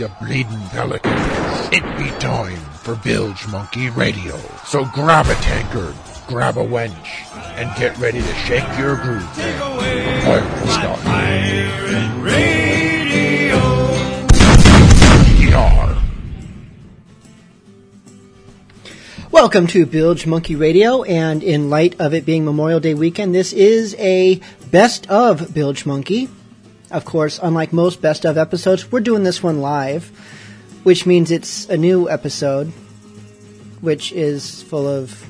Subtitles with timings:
[0.00, 1.12] you bleeding pelicans.
[1.72, 4.38] It be time for Bilge Monkey Radio.
[4.64, 5.94] So grab a tankard,
[6.26, 7.26] grab a wench,
[7.58, 9.28] and get ready to shake your groove.
[9.34, 11.00] Start.
[11.00, 13.58] Pirate Radio.
[15.50, 16.02] Yar.
[19.30, 23.52] Welcome to Bilge Monkey Radio, and in light of it being Memorial Day weekend, this
[23.52, 24.40] is a
[24.70, 26.30] best of Bilge Monkey.
[26.90, 30.06] Of course, unlike most best of episodes, we're doing this one live,
[30.82, 32.72] which means it's a new episode,
[33.80, 35.24] which is full of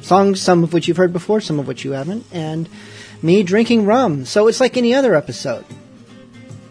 [0.00, 2.68] songs, some of which you've heard before, some of which you haven't, and
[3.20, 4.24] me drinking rum.
[4.24, 5.64] So it's like any other episode.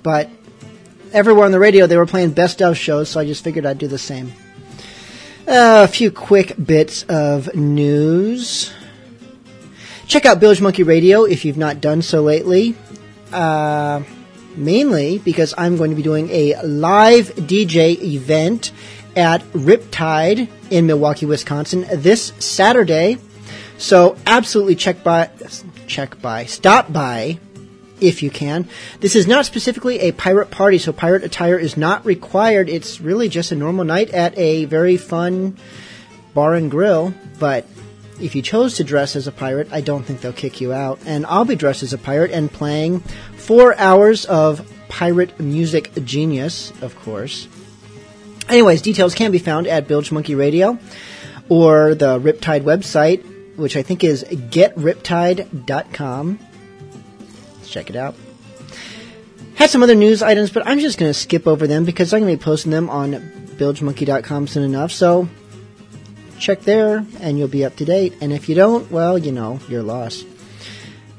[0.02, 0.30] But
[1.12, 3.78] everywhere on the radio, they were playing best of shows, so I just figured I'd
[3.78, 4.32] do the same.
[5.48, 8.72] Uh, a few quick bits of news.
[10.08, 12.76] Check out Bilge Monkey Radio if you've not done so lately.
[13.36, 14.04] Uh,
[14.56, 18.72] mainly because I'm going to be doing a live DJ event
[19.16, 23.18] at Riptide in Milwaukee, Wisconsin this Saturday.
[23.78, 25.30] So absolutely check by,
[25.88, 27.40] check by, stop by
[28.00, 28.68] if you can.
[29.00, 32.70] This is not specifically a pirate party, so pirate attire is not required.
[32.70, 35.58] It's really just a normal night at a very fun
[36.34, 37.66] bar and grill, but
[38.20, 41.00] if you chose to dress as a pirate, I don't think they'll kick you out.
[41.06, 43.00] And I'll be dressed as a pirate and playing
[43.36, 47.48] four hours of pirate music genius, of course.
[48.48, 50.78] Anyways, details can be found at Bilge Monkey Radio
[51.50, 53.24] or the Riptide website,
[53.56, 56.40] which I think is getriptide.com.
[57.58, 58.14] Let's check it out.
[59.56, 62.20] Had some other news items, but I'm just going to skip over them because I'm
[62.22, 63.14] going to be posting them on
[63.58, 64.92] bilgemonkey.com soon enough.
[64.92, 65.30] So
[66.40, 68.14] check there and you'll be up to date.
[68.22, 70.26] And if you don't, well, you know, you're lost.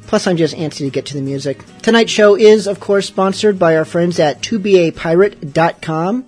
[0.06, 1.64] Plus, I'm just antsy to get to the music.
[1.82, 6.26] Tonight's show is, of course, sponsored by our friends at tobeapirate.com.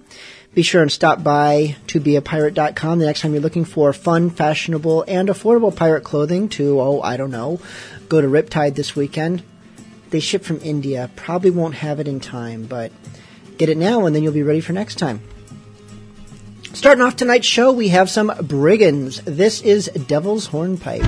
[0.54, 5.28] Be sure and stop by tobeapirate.com the next time you're looking for fun, fashionable, and
[5.28, 7.60] affordable pirate clothing to, oh, I don't know,
[8.08, 9.44] go to Riptide this weekend.
[10.10, 11.10] They ship from India.
[11.14, 12.90] Probably won't have it in time, but
[13.58, 15.20] get it now and then you'll be ready for next time.
[16.78, 19.20] Starting off tonight's show, we have some Brigands.
[19.22, 21.02] This is Devil's Hornpipe.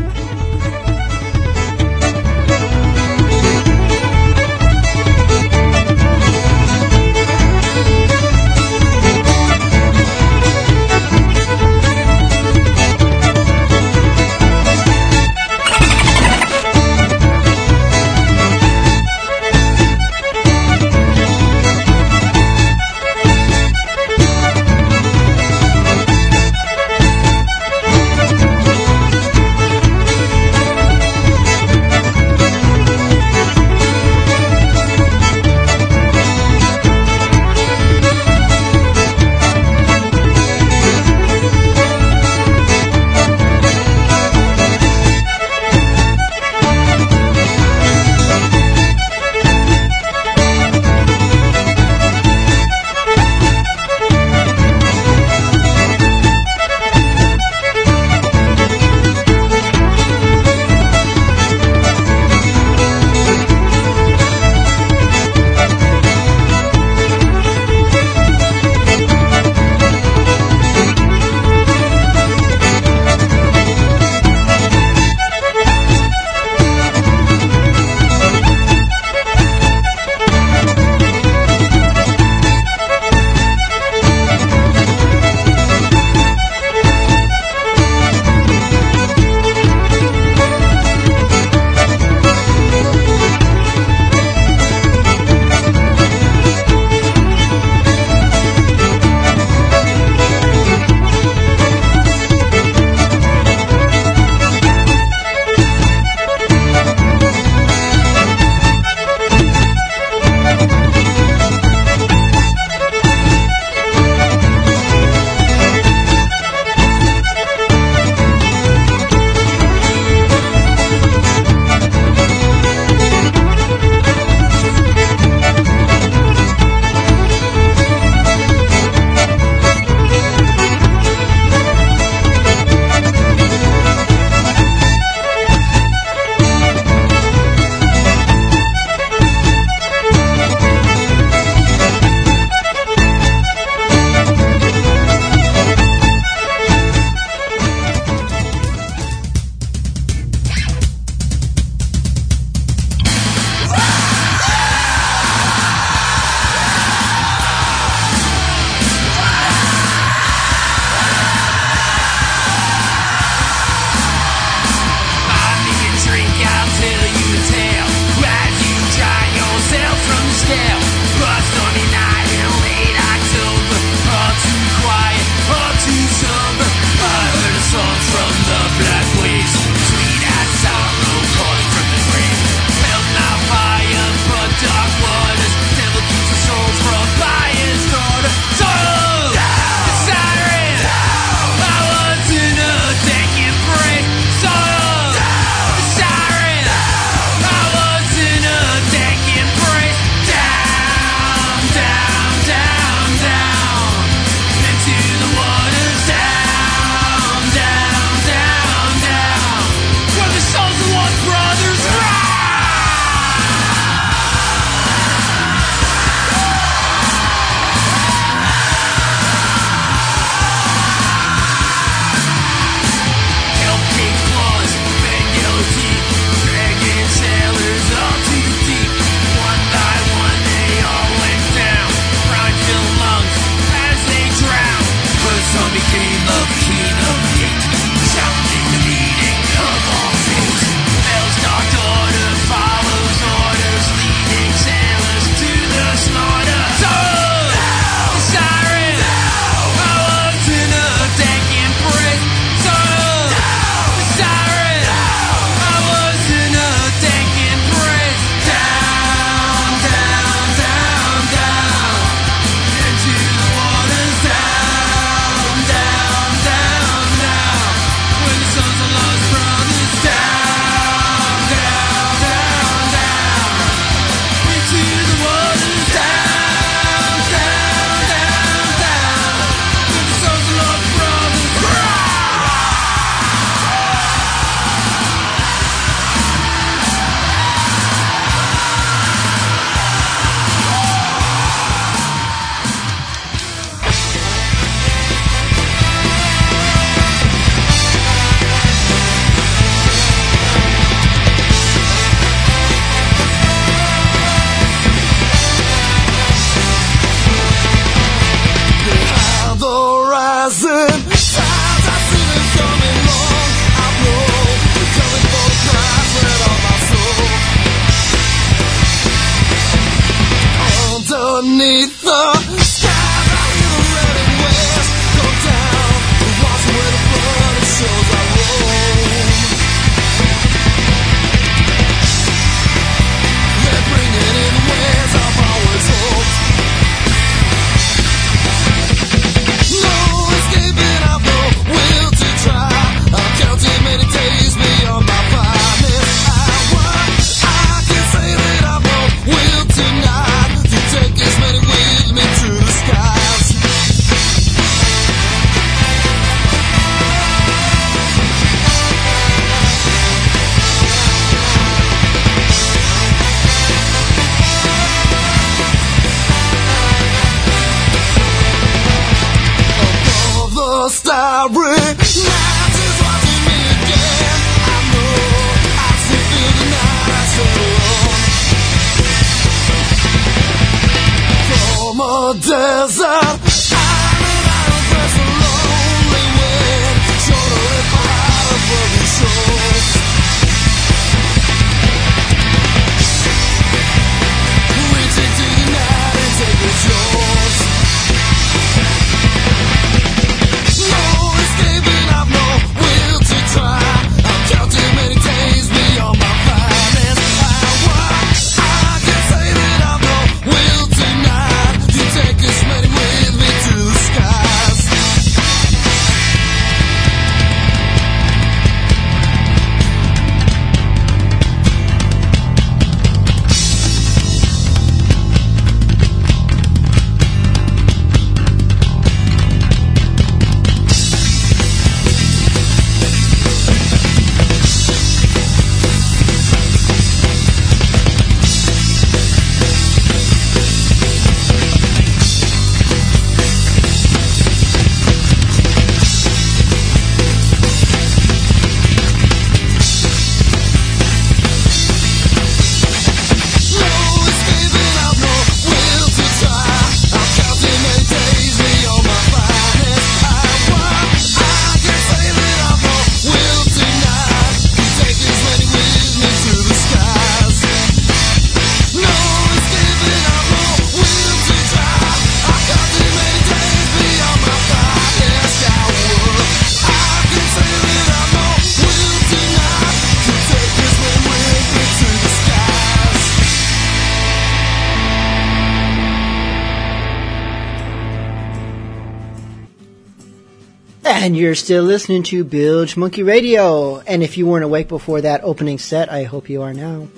[491.21, 493.99] And you're still listening to Bilge Monkey Radio.
[493.99, 497.09] And if you weren't awake before that opening set, I hope you are now.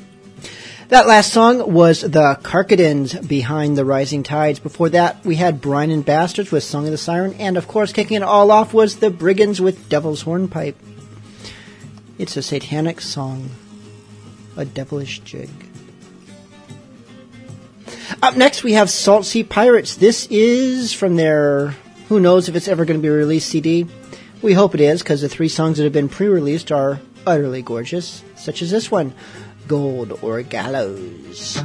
[0.89, 4.59] That last song was the Karkadins behind the Rising Tides.
[4.59, 7.35] Before that, we had Brian and Bastards with Song of the Siren.
[7.35, 10.77] And of course, kicking it all off was the Brigands with Devil's Hornpipe.
[12.19, 13.51] It's a satanic song,
[14.57, 15.49] a devilish jig.
[18.21, 19.95] Up next, we have Salt Sea Pirates.
[19.95, 21.77] This is from their
[22.13, 23.87] who knows if it's ever going to be a released CD?
[24.43, 27.63] We hope it is, because the three songs that have been pre released are utterly
[27.63, 29.15] gorgeous, such as this one
[29.67, 31.57] Gold or Gallows.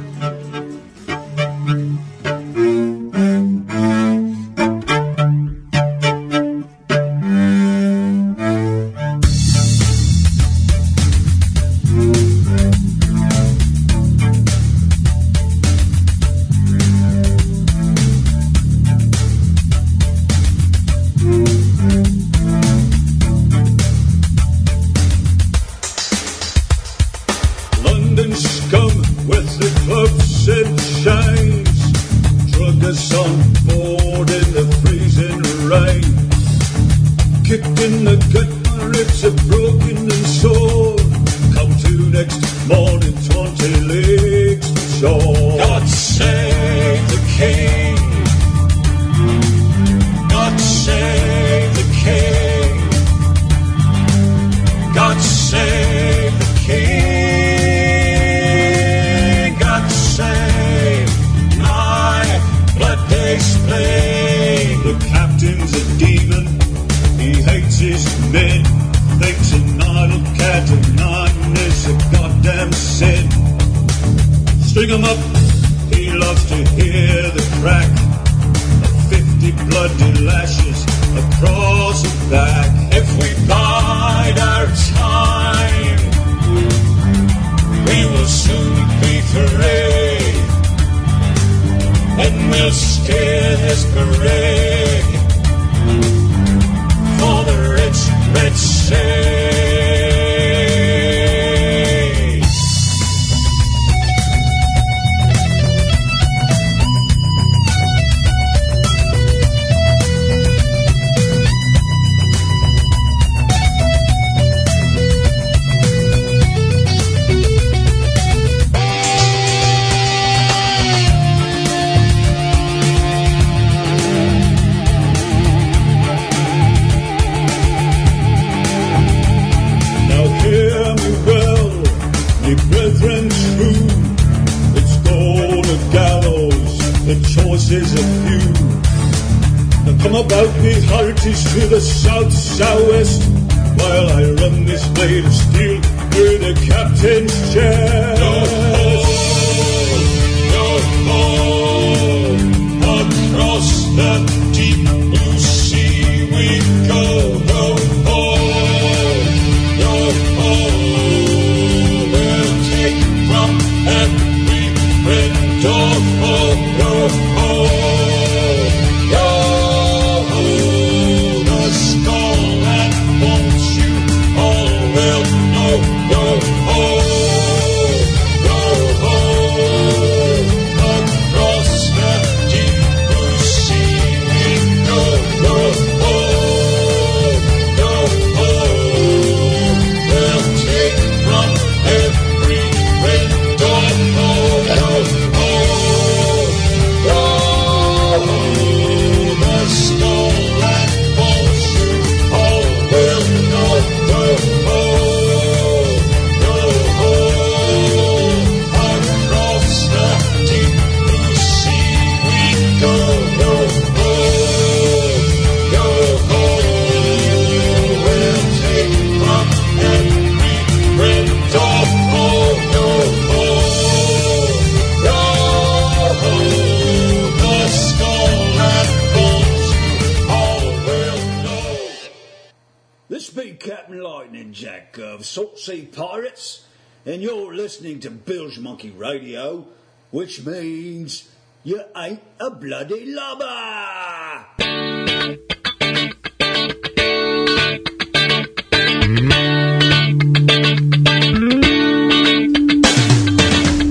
[234.98, 236.66] Of Salt Sea Pirates,
[237.06, 239.66] and you're listening to Bilge Monkey Radio,
[240.10, 241.26] which means
[241.64, 244.44] you ain't a bloody lubber!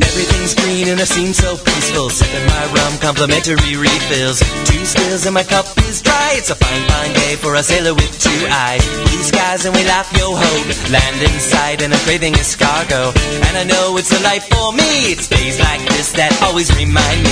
[0.06, 2.12] Everything's green and I seem so peaceful.
[2.12, 4.44] Sipping my rum, complimentary refills.
[4.68, 6.36] Two spills and my cup is dry.
[6.36, 8.84] It's a fine, fine day for a sailor with two eyes.
[9.08, 10.52] Blue skies and we laugh yo ho.
[10.92, 13.16] Land in sight and I'm craving escargot.
[13.48, 15.16] And I know it's a life for me.
[15.16, 17.32] It's days like this that always remind me.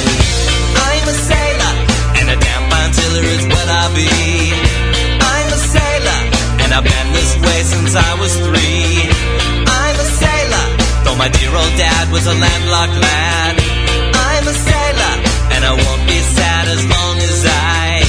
[0.80, 1.74] I'm a sailor
[2.24, 4.08] and a damn fine sailor is what I'll be.
[4.08, 6.20] I'm a sailor
[6.64, 9.12] and I've been this way since I was three.
[9.68, 10.66] I'm a sailor,
[11.04, 13.60] though my dear old dad was a landlocked lad.
[14.16, 14.85] I'm a sailor,
[15.66, 18.06] I won't be sad as long as I.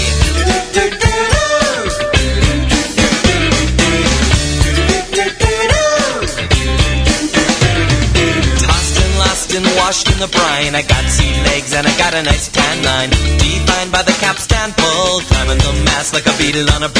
[8.61, 10.75] Tossed and lost and washed in the brine.
[10.75, 13.11] I got sea legs and I got a nice tan line.
[13.41, 14.75] Defined by the capstan.
[14.77, 16.91] Climbing the mast like a beetle on a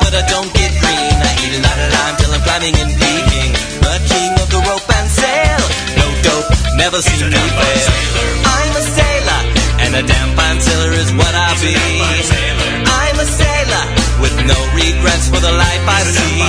[0.00, 1.16] but I don't get green.
[1.18, 2.94] I eat a lot of lime till I'm climbing and.
[3.82, 5.62] The king of the rope and sail.
[5.98, 8.45] No dope, never seen me fail.
[9.86, 11.74] I'm a sailor, and a damn fine sailor is what I be.
[12.86, 13.84] I'm a sailor,
[14.20, 16.42] with no regrets for the life I see.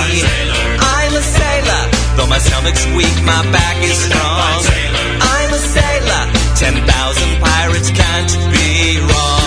[0.80, 4.64] I'm a sailor, though my stomach's weak, my back is strong.
[5.20, 9.37] I'm a sailor, ten thousand pirates can't be wrong.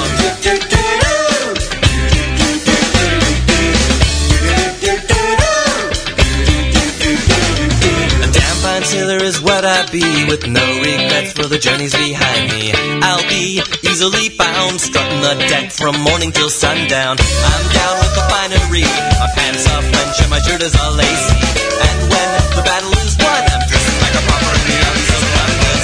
[8.92, 12.76] Sailor is what I be, with no regrets for the journeys behind me.
[13.00, 17.16] I'll be easily found, strutting the deck from morning till sundown.
[17.16, 18.84] I'm down with the finery,
[19.16, 21.40] my pants are French and my shirt is all lacy.
[21.88, 25.80] And when the battle is won, I'm dressed like a proper neon of London.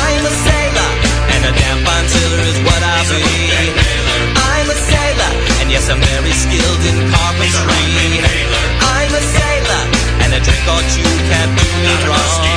[0.00, 0.90] I'm a sailor,
[1.36, 3.28] and a damn fine sailor is what I be.
[4.32, 7.89] I'm a sailor, and yes, I'm very skilled in carpentry.
[10.42, 12.49] Drink or two can't do me wrong.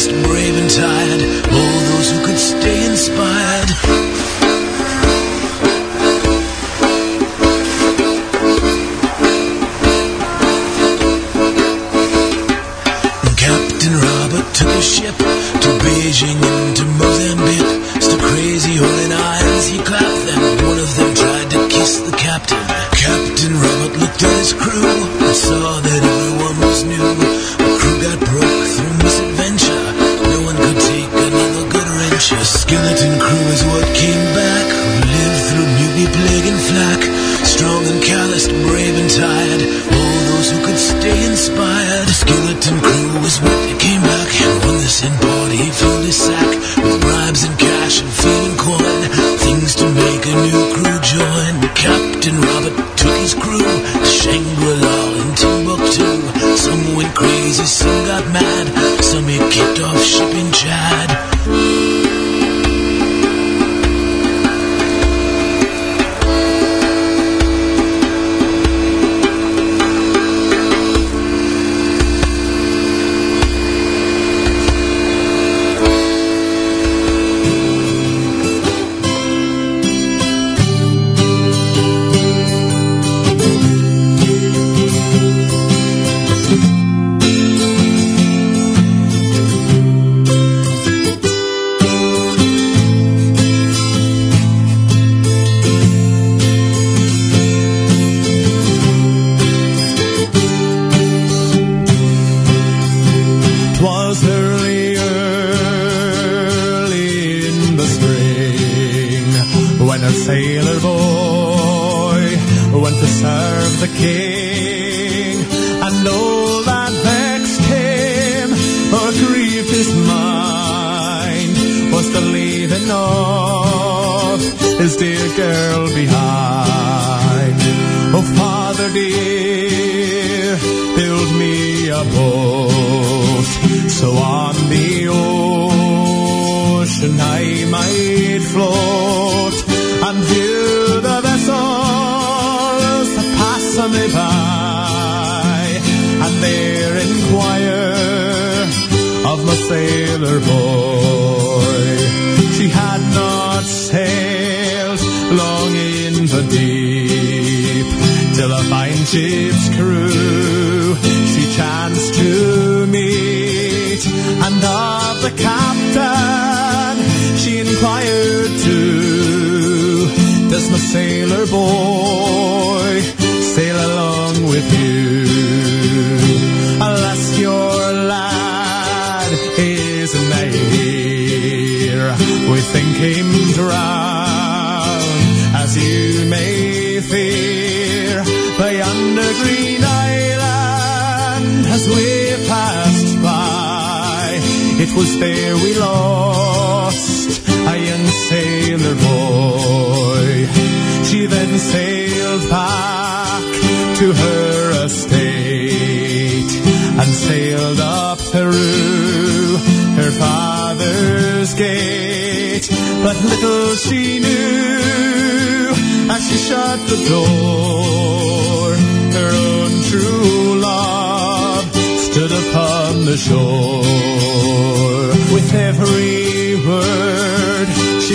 [0.00, 1.49] Calloused, brave and tired,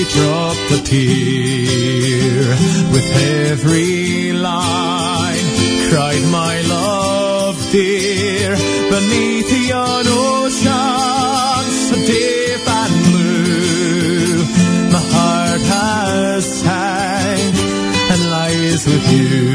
[0.09, 2.49] dropped a tear.
[2.93, 3.09] With
[3.49, 5.47] every line
[5.89, 8.55] cried my love dear.
[8.89, 14.43] Beneath yon ocean so deep and blue,
[14.93, 17.53] my heart has sang
[18.11, 19.54] and lies with you.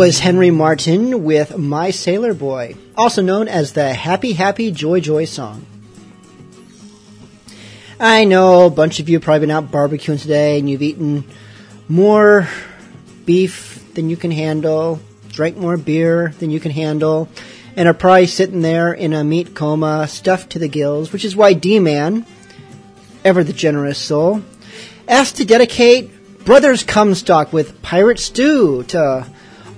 [0.00, 5.26] Was Henry Martin with My Sailor Boy, also known as the Happy Happy Joy Joy
[5.26, 5.66] song.
[8.00, 11.24] I know a bunch of you have probably been out barbecuing today and you've eaten
[11.86, 12.48] more
[13.26, 17.28] beef than you can handle, drank more beer than you can handle,
[17.76, 21.36] and are probably sitting there in a meat coma, stuffed to the gills, which is
[21.36, 22.24] why D-Man,
[23.22, 24.40] ever the generous soul,
[25.06, 29.26] asked to dedicate Brothers Comstock with Pirate Stew to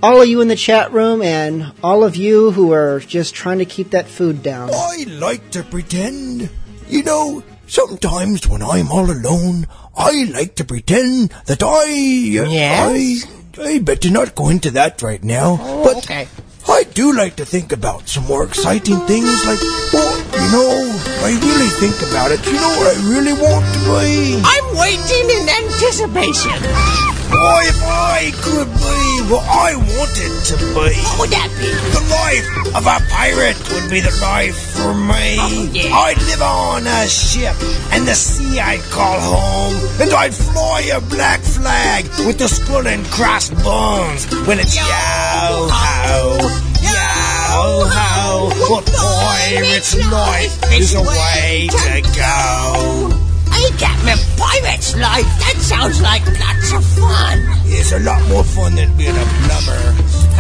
[0.03, 3.59] all of you in the chat room and all of you who are just trying
[3.59, 4.71] to keep that food down.
[4.73, 6.51] I like to pretend.
[6.89, 11.91] You know, sometimes when I'm all alone, I like to pretend that I.
[11.91, 13.27] Yes?
[13.59, 15.59] I, I better not go into that right now.
[15.61, 16.29] Oh, but okay.
[16.69, 19.61] I do like to think about some more exciting things like,
[19.93, 22.45] well, you know, I really think about it.
[22.47, 24.41] You know what I really want to be?
[24.45, 27.12] I'm waiting in anticipation.
[27.33, 30.93] Boy, if I could be what I wanted to be.
[31.01, 31.73] What would that be?
[31.97, 35.41] The life of a pirate would be the life for me.
[35.41, 35.97] Oh, yeah.
[35.97, 37.57] I'd live on a ship,
[37.93, 42.87] and the sea I'd call home, and I'd fly a black flag with the skull
[42.87, 46.37] and crossbones when it's yow ho,
[46.85, 53.32] yow ho, A pirate's life is a way to go.
[53.53, 55.29] Hey, Captain, pirate's life.
[55.45, 57.39] That sounds like lots of fun.
[57.67, 59.83] It's a lot more fun than being a plumber.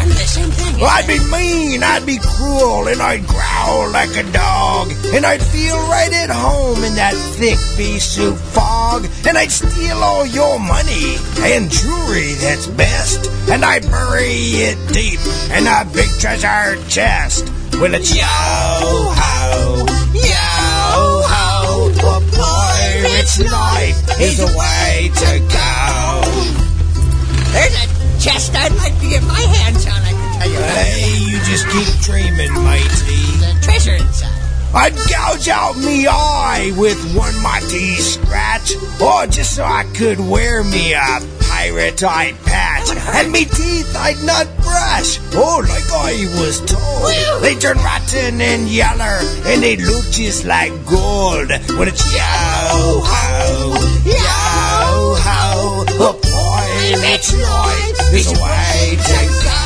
[0.01, 0.81] And the same thing.
[0.81, 4.90] Well, I'd be mean, I'd be cruel, and I'd growl like a dog.
[5.14, 9.07] And I'd feel right at home in that thick pea soup fog.
[9.27, 13.31] And I'd steal all your money and jewelry that's best.
[13.51, 15.20] And I'd bury it deep
[15.53, 17.53] in a big treasure chest.
[17.81, 22.71] Well, it's yo ho, yo ho.
[23.02, 26.22] A pirate's life is a way to go.
[27.50, 30.58] There's a chest I'd like to get my hands on, I can tell you.
[30.58, 33.26] Hey, you just keep dreaming, matey.
[33.40, 34.30] The treasure inside.
[34.72, 40.62] I'd gouge out me eye with one mighty scratch, or just so I could wear
[40.62, 41.18] me a
[41.62, 45.20] pirate eye patch, and me teeth I'd not brush.
[45.33, 50.72] Oh, like I was told, they turn rotten and yeller, and they look just like
[50.85, 51.51] gold.
[51.79, 59.62] When it's yo ho, yo ho, a pirate's life is a way to go.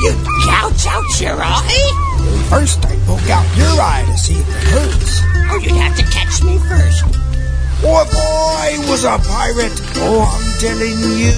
[0.00, 0.12] You
[0.48, 2.46] gouge out your eye?
[2.48, 5.20] First, I poke out your eye to see if it hurts.
[5.52, 7.19] Oh, you'd have to catch me first.
[7.82, 9.72] Or if I was a pirate,
[10.04, 11.32] oh, I'm telling you,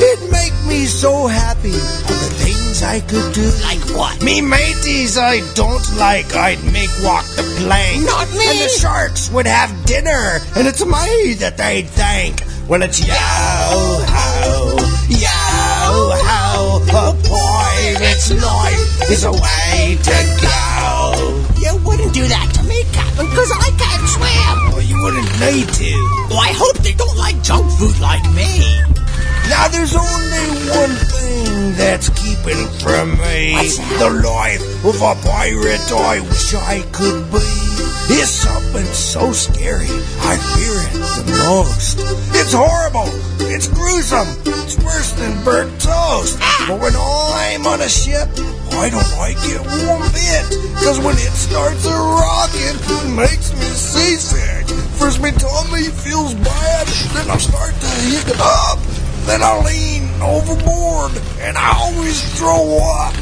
[0.00, 3.44] it'd make me so happy of the things I could do.
[3.60, 4.22] Like what?
[4.22, 8.06] Me mateys I don't like, I'd make walk the plank.
[8.06, 8.48] Not me.
[8.48, 12.42] And the sharks would have dinner, and it's me that they'd thank.
[12.68, 14.76] Well, it's yo ho,
[15.12, 15.28] yo
[16.24, 21.44] ho, a pirate's life is a way to go.
[21.60, 24.56] You wouldn't do that to me, Captain, because I can't swim.
[24.72, 25.92] Well, you wouldn't need to.
[26.32, 28.80] Well, I hope they don't like junk food like me.
[29.48, 33.54] Now there's only one thing that's keeping from me.
[34.00, 37.76] The life of a pirate I wish I could be.
[38.08, 39.90] It's something so scary,
[40.22, 40.92] I fear it
[41.26, 41.98] the most.
[42.34, 43.10] It's horrible,
[43.50, 46.38] it's gruesome, it's worse than burnt toast.
[46.40, 46.66] Ah!
[46.68, 48.28] But when I'm on a ship,
[48.78, 50.44] I don't like it one bit.
[50.84, 54.68] Cause when it starts a rocking, it makes me seasick.
[55.00, 58.78] First my tummy feels bad, then I start to hic up.
[59.26, 63.14] Then I lean overboard and I always throw up.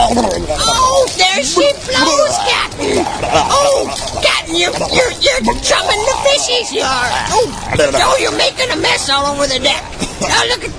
[0.00, 3.02] Oh, there she flows, Captain.
[3.50, 3.90] Oh,
[4.22, 7.10] Captain, you're, you're, you're drumming the fishies, you are.
[7.34, 9.82] Oh, oh, you're making a mess all over the deck.
[10.22, 10.72] Now look at,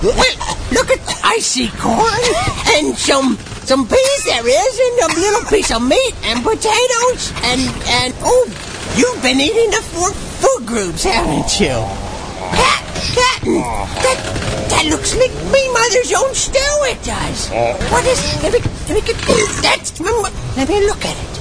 [0.72, 2.24] look at, I see corn
[2.76, 3.36] and some,
[3.68, 7.60] some peas there is and a little piece of meat and potatoes and,
[8.00, 8.48] and, oh,
[8.96, 11.76] you've been eating the four food groups, haven't you?
[12.56, 13.62] Cat, Captain,
[14.04, 14.18] that,
[14.70, 17.52] that looks like me mother's own stew, it does.
[17.52, 17.74] Uh.
[17.90, 19.18] What is, let me, let me get,
[19.62, 20.12] that's, my
[20.56, 21.34] let me look at it.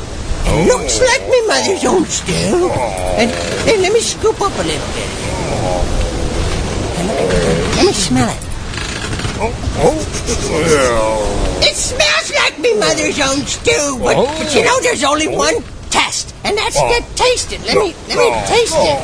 [0.49, 1.05] It looks oh.
[1.05, 2.71] like me mother's own stew.
[2.71, 3.18] Oh.
[3.18, 3.31] And,
[3.68, 5.11] and let me scoop up a little bit.
[6.99, 7.77] And look at it.
[7.77, 8.49] Let me smell it.
[9.40, 9.94] Oh,
[11.62, 16.35] it smells like me mother's own stew, but, but you know there's only one test,
[16.42, 17.61] and that's to taste it.
[17.61, 18.99] Let me, let me taste it.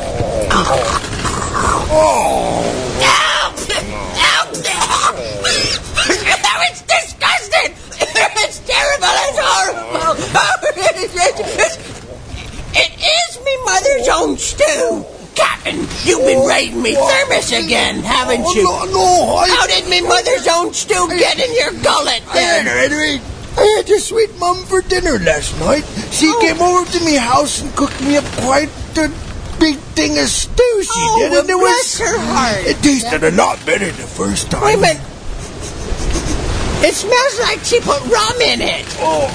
[0.51, 1.14] Oh,
[6.67, 7.71] it's disgusting!
[8.43, 9.07] It's terrible!
[9.07, 10.15] It's horrible!
[12.77, 15.05] It is me mother's own stew!
[15.35, 18.63] Captain, you've been oh, raiding me oh, thermos again, haven't oh, you?
[18.63, 22.65] No, no, I, How did me mother's own stew get in your gullet I had,
[22.65, 22.89] then?
[22.89, 23.21] Henry.
[23.57, 25.85] I had your sweet mum for dinner last night.
[26.11, 26.39] She Oh.
[26.41, 29.09] came over to me house and cooked me up quite a
[29.59, 30.53] big thing of stew.
[30.83, 32.65] She Oh, did, and it bless was her heart.
[32.65, 34.63] it tasted a lot better the first time.
[34.63, 35.01] Wait a minute.
[36.85, 38.85] It smells like she put rum in it.
[38.99, 39.27] Oh,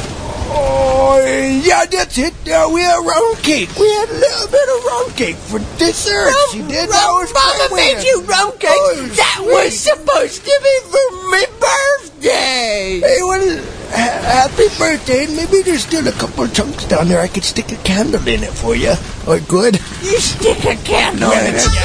[0.51, 2.35] yeah, that's it.
[2.49, 3.71] Uh, we had round cake.
[3.79, 6.33] We had a little bit of round cake for dessert.
[6.53, 6.89] she did.
[6.89, 8.05] that rum, was Mama made weird.
[8.05, 8.71] you rum cake.
[8.75, 9.47] Oh, that sweet.
[9.49, 13.01] was supposed to be for my birthday.
[13.01, 13.63] Hey, well,
[13.95, 15.25] ha- happy birthday.
[15.25, 17.21] And maybe there's still a couple of chunks down there.
[17.21, 18.95] I could stick a candle in it for you.
[19.27, 19.77] Or good.
[20.03, 21.63] You stick a candle in it.
[21.63, 21.81] Yo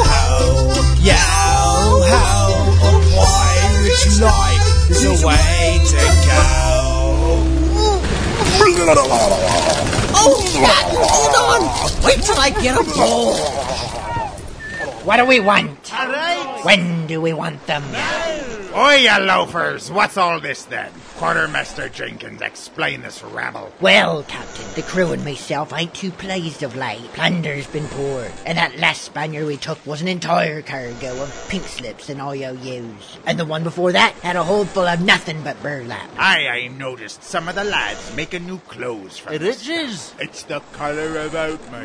[0.00, 1.14] ho, yo
[2.08, 2.24] ho,
[2.80, 6.23] a pirate's life is a way to
[12.24, 13.34] till I get a bowl.
[15.04, 15.92] What do we want?
[16.64, 17.84] When do we want them?
[18.74, 19.90] Oi, you loafers!
[19.90, 20.90] What's all this then?
[21.16, 23.72] Quartermaster Jenkins, explain this rabble.
[23.80, 27.04] Well, Captain, the crew and myself ain't too pleased of late.
[27.12, 31.62] Plunder's been poured, and that last Spaniard we took was an entire cargo of pink
[31.64, 33.18] slips and IOUs.
[33.26, 36.10] And the one before that had a hold full of nothing but burlap.
[36.18, 40.14] Aye, I noticed some of the lads making new clothes from It is.
[40.18, 41.84] It's the colour of oatmeal.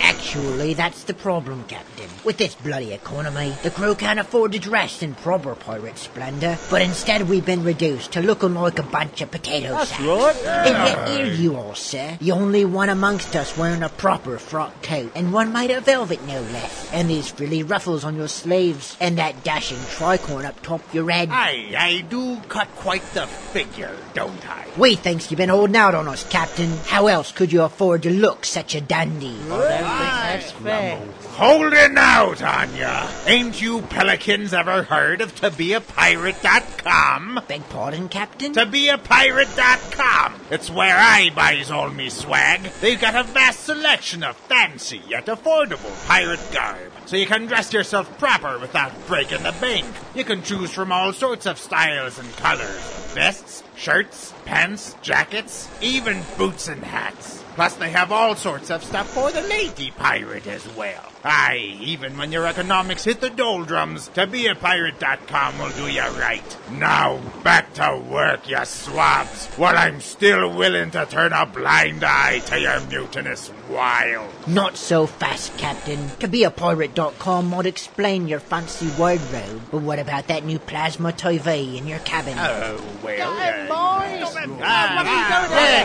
[0.00, 2.08] Actually, that's the problem, Captain.
[2.24, 6.82] With this bloody economy, the crew can't afford to dress in proper pirate splendor, but
[6.82, 10.02] instead we've been reduced to looking like a bunch of potato That's sacks.
[10.02, 10.36] right.
[10.46, 12.16] And yet here you are, sir.
[12.20, 16.22] The only one amongst us wearing a proper frock coat, and one made of velvet
[16.26, 16.92] no less.
[16.92, 21.28] And these frilly ruffles on your sleeves, and that dashing tricorn up top your head.
[21.30, 24.66] Aye, I do cut quite the figure, don't I?
[24.76, 26.70] We thinks you've been holding out on us, Captain.
[26.86, 29.36] How else could you afford to look such a dandy?
[29.58, 31.00] That's fair.
[31.32, 33.08] Hold it now, Tanya.
[33.26, 37.40] Ain't you pelicans ever heard of tobeapirate.com?
[37.46, 38.52] Beg pardon, Captain?
[38.52, 40.34] Tobeapirate.com.
[40.50, 42.62] It's where I buys all me swag.
[42.80, 46.92] They've got a vast selection of fancy yet affordable pirate garb.
[47.06, 49.86] So you can dress yourself proper without breaking the bank.
[50.14, 52.80] You can choose from all sorts of styles and colors.
[53.14, 57.44] Vests, shirts, pants, jackets, even boots and hats.
[57.58, 61.10] Plus they have all sorts of stuff for the lady pirate as well.
[61.24, 66.56] Aye, even when your economics hit the doldrums, tobeapirate.com will do you right.
[66.70, 72.38] Now, back to work, you swabs, while I'm still willing to turn a blind eye
[72.46, 74.32] to your mutinous wiles.
[74.46, 75.98] Not so fast, Captain.
[76.20, 81.98] ToBeAPirate.com might explain your fancy wardrobe, but what about that new plasma TV in your
[82.00, 82.34] cabin?
[82.38, 83.66] Oh, well, Yeah,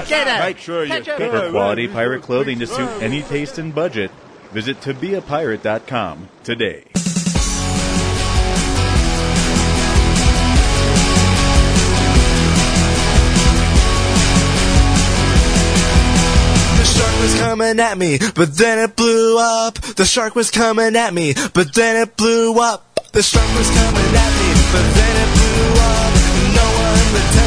[0.05, 0.41] get ah, ah, up.
[0.41, 0.45] Ah.
[0.45, 1.19] Make sure you Catch up.
[1.19, 3.27] For quality pirate clothing to suit oh, any oh.
[3.27, 4.11] taste and budget,
[4.53, 6.83] visit tobeapirate.com today.
[16.77, 19.73] The shark was coming at me, but then it blew up.
[19.75, 22.85] The shark was coming at me, but then it blew up.
[23.11, 26.13] The shark was coming at me, but then it blew up.
[26.53, 27.42] No one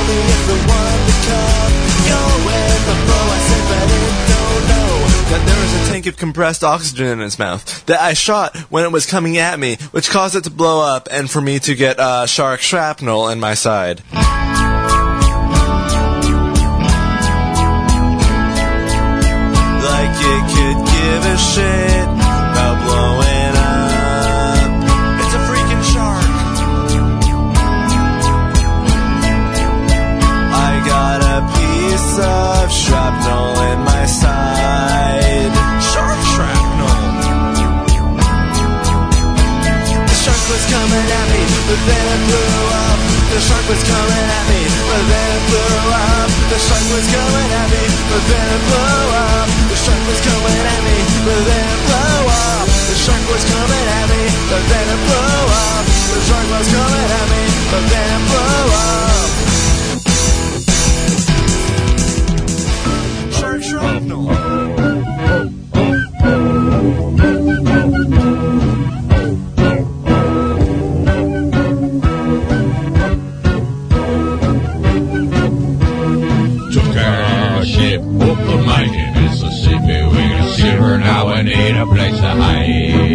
[5.28, 8.84] that there was a tank of compressed oxygen in its mouth that I shot when
[8.84, 11.74] it was coming at me, which caused it to blow up and for me to
[11.74, 14.02] get uh, shark shrapnel in my side.
[19.86, 21.75] like you could give a shit
[40.76, 42.98] coming at me, but then it blew up.
[43.32, 44.60] The shark was coming at me,
[44.90, 46.28] but then it blew up.
[46.52, 49.48] The shark was coming at me, but then it blew up.
[49.72, 52.68] The shark was coming at me, but then it blew up.
[52.92, 54.22] The shark was coming at me,
[54.52, 55.84] but then it blew up.
[56.12, 59.28] The shark was coming at me, but then it blew up.
[63.38, 64.24] Shark shrapnel.
[81.76, 83.06] A place to hide.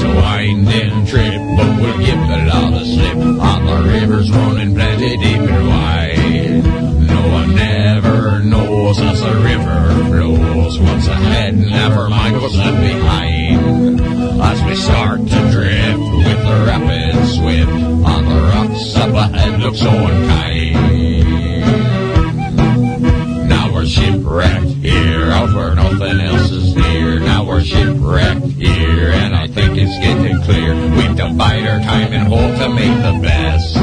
[0.00, 3.16] A winding trip, but we'll give the law the slip.
[3.16, 6.62] On the rivers running plenty deep and wide.
[7.08, 10.78] No one ever knows as the river flows.
[10.78, 14.00] What's ahead, never mind what's left behind.
[14.40, 17.72] As we start to drift with the rapid swift
[18.06, 19.90] on the rocks up ahead, looks so
[32.28, 33.74] hope to make the best.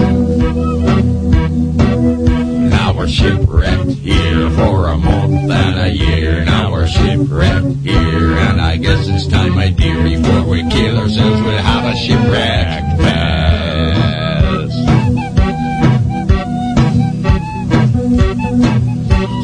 [2.69, 6.45] Now we're shipwrecked here for a month and a year.
[6.45, 11.41] Now we're shipwrecked here, and I guess it's time, my dear, before we kill ourselves,
[11.41, 13.55] we'll have a shipwreck fest.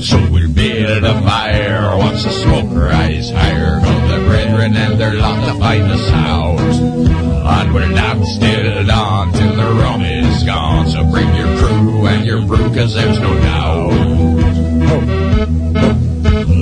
[0.08, 3.80] So we'll build a fire once the smoke rise higher.
[3.82, 7.21] Call the brethren and their lot to find us out.
[7.70, 10.90] We're not still on till the rum is gone.
[10.90, 13.92] So bring your crew and your brew, cause there's no doubt.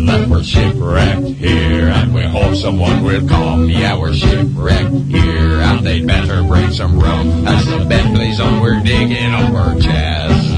[0.06, 3.70] That we're shipwrecked here, and we hope someone will come.
[3.70, 8.62] Yeah, we're shipwrecked here, and they'd better bring some rum That's the Bentley's on.
[8.62, 10.49] We're digging up our chest.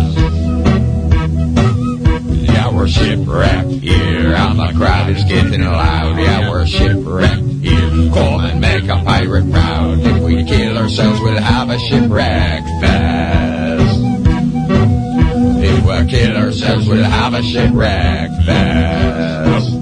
[2.82, 6.18] We're shipwrecked here, and the crowd is getting loud.
[6.18, 8.12] Yeah, we're shipwrecked here.
[8.12, 10.00] Come and make a pirate proud.
[10.00, 14.00] If we kill ourselves, we'll have a shipwreck fest.
[15.62, 19.74] If we kill ourselves, we'll have a shipwreck fest.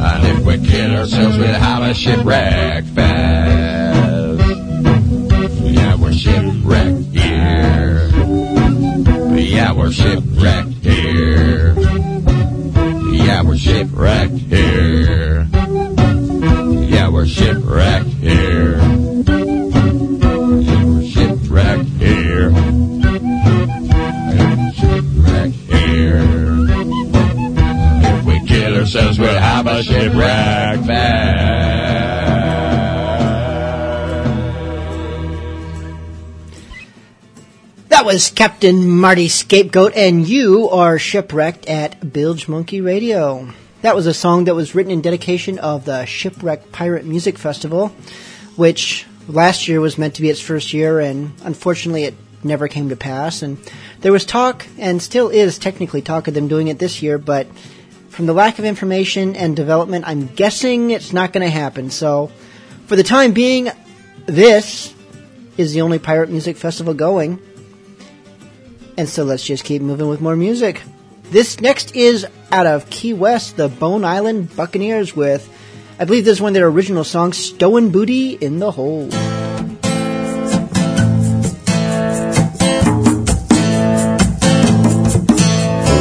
[0.00, 4.40] And if we kill ourselves, we'll have a shipwreck fest.
[5.62, 8.10] Yeah, we're shipwrecked here.
[9.38, 10.69] Yeah, we're shipwrecked.
[13.40, 15.48] Yeah, we're shipwrecked here.
[15.50, 18.76] Yeah, we're shipwrecked here.
[18.76, 18.84] Yeah,
[20.84, 22.50] we're shipwrecked here.
[24.30, 26.20] Yeah, shipwrecked here.
[28.04, 32.09] If we kill ourselves, we'll have a shipwreck That
[38.12, 43.48] was Captain Marty Scapegoat, and you are shipwrecked at Bilge Monkey Radio.
[43.82, 47.92] That was a song that was written in dedication of the Shipwreck Pirate Music Festival,
[48.56, 52.88] which last year was meant to be its first year, and unfortunately it never came
[52.88, 53.42] to pass.
[53.42, 53.58] And
[54.00, 57.46] there was talk, and still is technically talk of them doing it this year, but
[58.08, 61.90] from the lack of information and development, I'm guessing it's not going to happen.
[61.90, 62.32] So,
[62.86, 63.70] for the time being,
[64.26, 64.92] this
[65.56, 67.40] is the only pirate music festival going.
[69.00, 70.82] And so let's just keep moving with more music.
[71.30, 75.48] This next is out of Key West, the Bone Island Buccaneers with,
[75.98, 79.08] I believe this is one of their original songs, Stowing Booty in the Hole.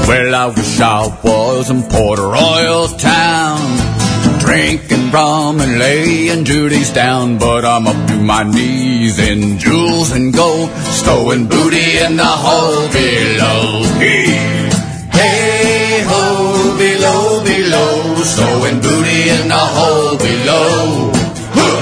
[0.09, 3.78] Well, I wish I was in Port Royal town,
[4.49, 7.37] drinking rum and laying duties down.
[7.37, 10.69] But I'm up to my knees in jewels and gold,
[11.01, 13.83] stowing booty in the hole below.
[14.01, 14.25] Hey,
[15.17, 16.23] hey ho,
[16.81, 21.11] below, below, stowing booty in the hole below.
[21.57, 21.81] Huh.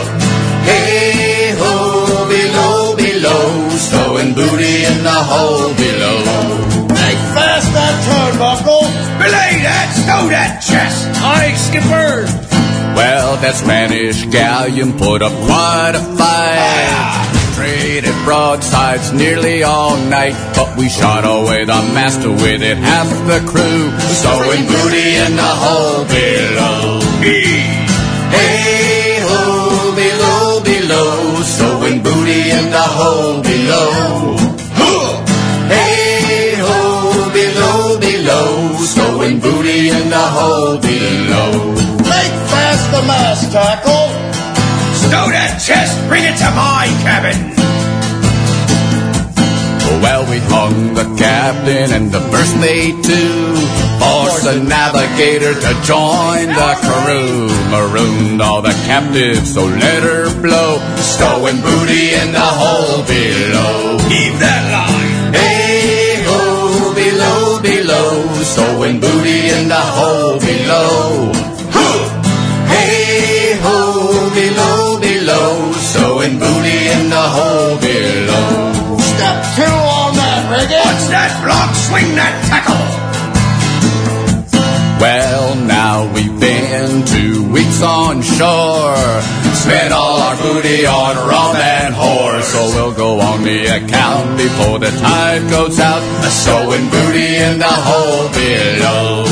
[0.68, 1.74] Hey ho,
[2.36, 3.46] below, below,
[3.88, 6.20] stowing booty in the hole below.
[7.00, 8.84] Make fast that turnbuckle.
[9.24, 11.08] Belay that, stow that chest.
[11.24, 12.57] Aye, skipper.
[12.98, 17.30] Well, that Spanish galleon put up quite a fight.
[17.54, 23.38] Traded broadsides nearly all night, but we shot away the master with it, half the
[23.46, 26.98] crew, stowing booty in the hole below.
[27.22, 34.42] Hey ho, below, below, stowing booty in the hole below.
[35.70, 41.77] Hey ho, below, below, stowing booty in the hole below.
[42.98, 44.10] Make the mast tackle.
[45.06, 47.38] Stow that chest, bring it to my cabin.
[50.02, 53.54] Well, we hung the captain and the first mate too.
[54.02, 57.46] Forced the navigator to join the crew.
[57.70, 60.82] Marooned all the captives, so let her blow.
[60.98, 63.98] Stowing booty in the hole below.
[64.10, 65.38] Heave that line.
[65.38, 68.42] Hey ho, below, below.
[68.42, 70.97] Stowing booty in the hole below.
[81.88, 82.84] Swing that tackle.
[85.00, 89.00] Well, now we've been two weeks on shore.
[89.56, 92.44] Spent all our booty on rum and whore.
[92.44, 96.04] So we'll go on the account before the tide goes out.
[96.28, 99.24] A sewing booty in the hole below.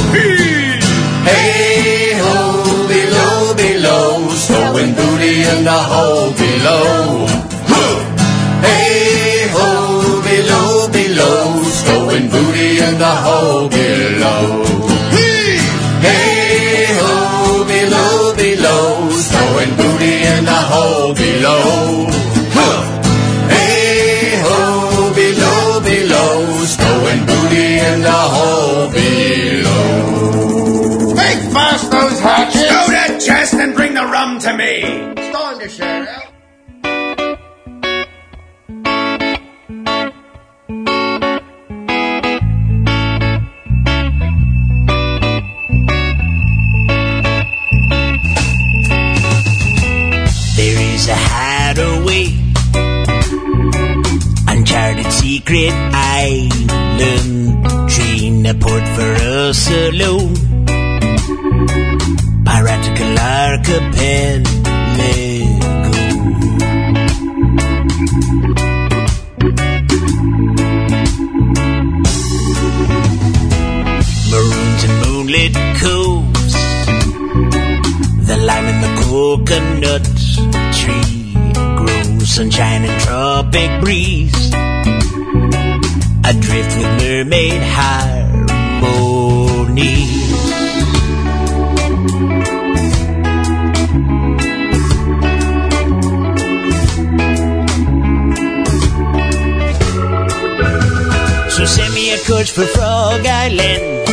[1.27, 4.29] Hey ho, below, below.
[4.31, 6.44] Stowing booty in the hole below.
[34.45, 34.81] To me.
[35.31, 36.25] Starting to share out.
[50.55, 52.27] There is a hideaway,
[54.47, 60.35] uncharted secret island, train a port for us alone,
[62.45, 64.05] Piratical archipelago.
[74.31, 76.53] Maroons and moonlit coves,
[78.27, 80.05] the lime and the coconut
[80.73, 81.33] tree
[81.77, 84.51] grows, sunshine and tropic breeze,
[86.23, 88.45] adrift with mermaid harmonies.
[92.05, 92.11] So
[101.65, 104.05] send me a coach for Frog Island.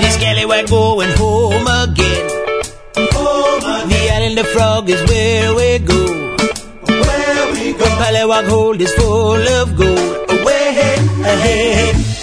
[0.00, 2.26] This scallywag going home again.
[3.92, 6.00] The island of frog is where we go.
[6.86, 7.84] Where we go.
[7.84, 10.30] When Pallawag hold is full of gold.
[10.30, 12.15] Away ahead.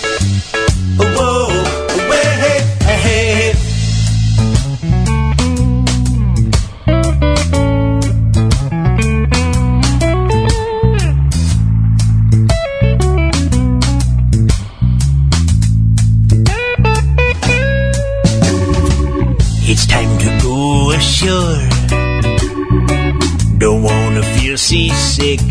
[19.76, 21.58] It's time to go ashore.
[23.58, 25.42] Don't wanna feel seasick,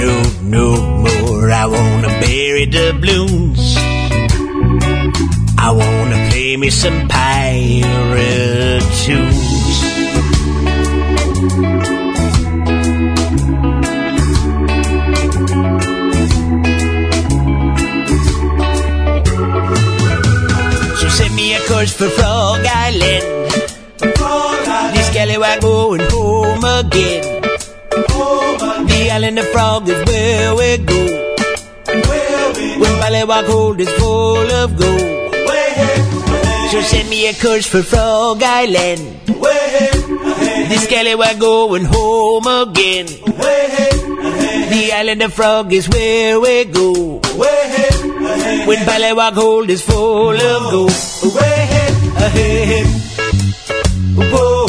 [0.00, 0.66] no, no
[1.04, 1.50] more.
[1.52, 3.76] I wanna bury the blues.
[5.58, 9.78] I wanna play me some pirate tunes.
[20.98, 23.39] So send me a course for Frog Island.
[25.20, 27.42] This scallywag going home again.
[28.88, 30.96] The island of frog is where we go.
[32.80, 35.34] When Pallawag hold is full of gold.
[36.70, 39.20] So send me a course for Frog Island.
[40.70, 43.04] This scallywag going home again.
[44.72, 47.20] The island of frog is where we go.
[48.64, 50.92] When Pallawag hold is full of gold.
[54.16, 54.59] Whoa,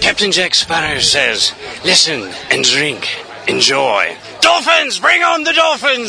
[0.00, 1.52] Captain Jack Sparrow says,
[1.84, 3.08] listen and drink.
[3.48, 4.16] Enjoy.
[4.40, 5.00] Dolphins!
[5.00, 6.08] Bring on the dolphins!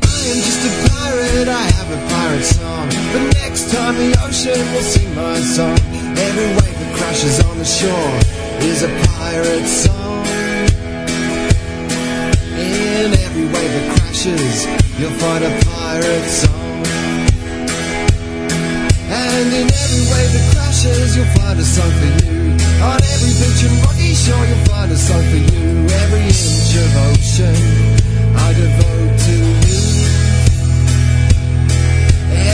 [0.00, 2.88] I am just a pirate, I have a pirate song.
[3.12, 5.78] But next time the ocean will sing my song.
[6.16, 8.18] Every wave that crashes on the shore
[8.66, 8.88] is a
[9.18, 9.95] pirate song.
[13.36, 14.66] Every wave that crashes,
[14.98, 16.84] you'll find a pirate song.
[19.12, 22.56] And in every wave that crashes, you'll find a song for you.
[22.80, 25.84] On every beach and rocky shore, you'll find a song for you.
[26.02, 27.56] Every inch of ocean,
[28.40, 29.36] I devote to
[29.68, 29.84] you.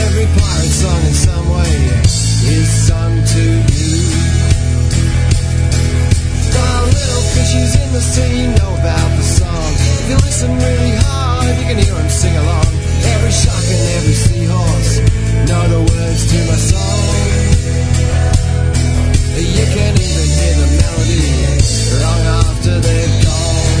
[0.03, 1.73] Every pirate song in some way
[2.59, 3.93] is sung to you.
[6.83, 9.82] Little fishies in the sea know about the song.
[10.03, 12.67] If you listen really hard, you can hear him sing along.
[13.15, 14.99] Every shark and every seahorse
[15.47, 17.07] know the words to my song.
[19.39, 21.23] You can even hear the melody
[22.03, 23.79] long after they've gone.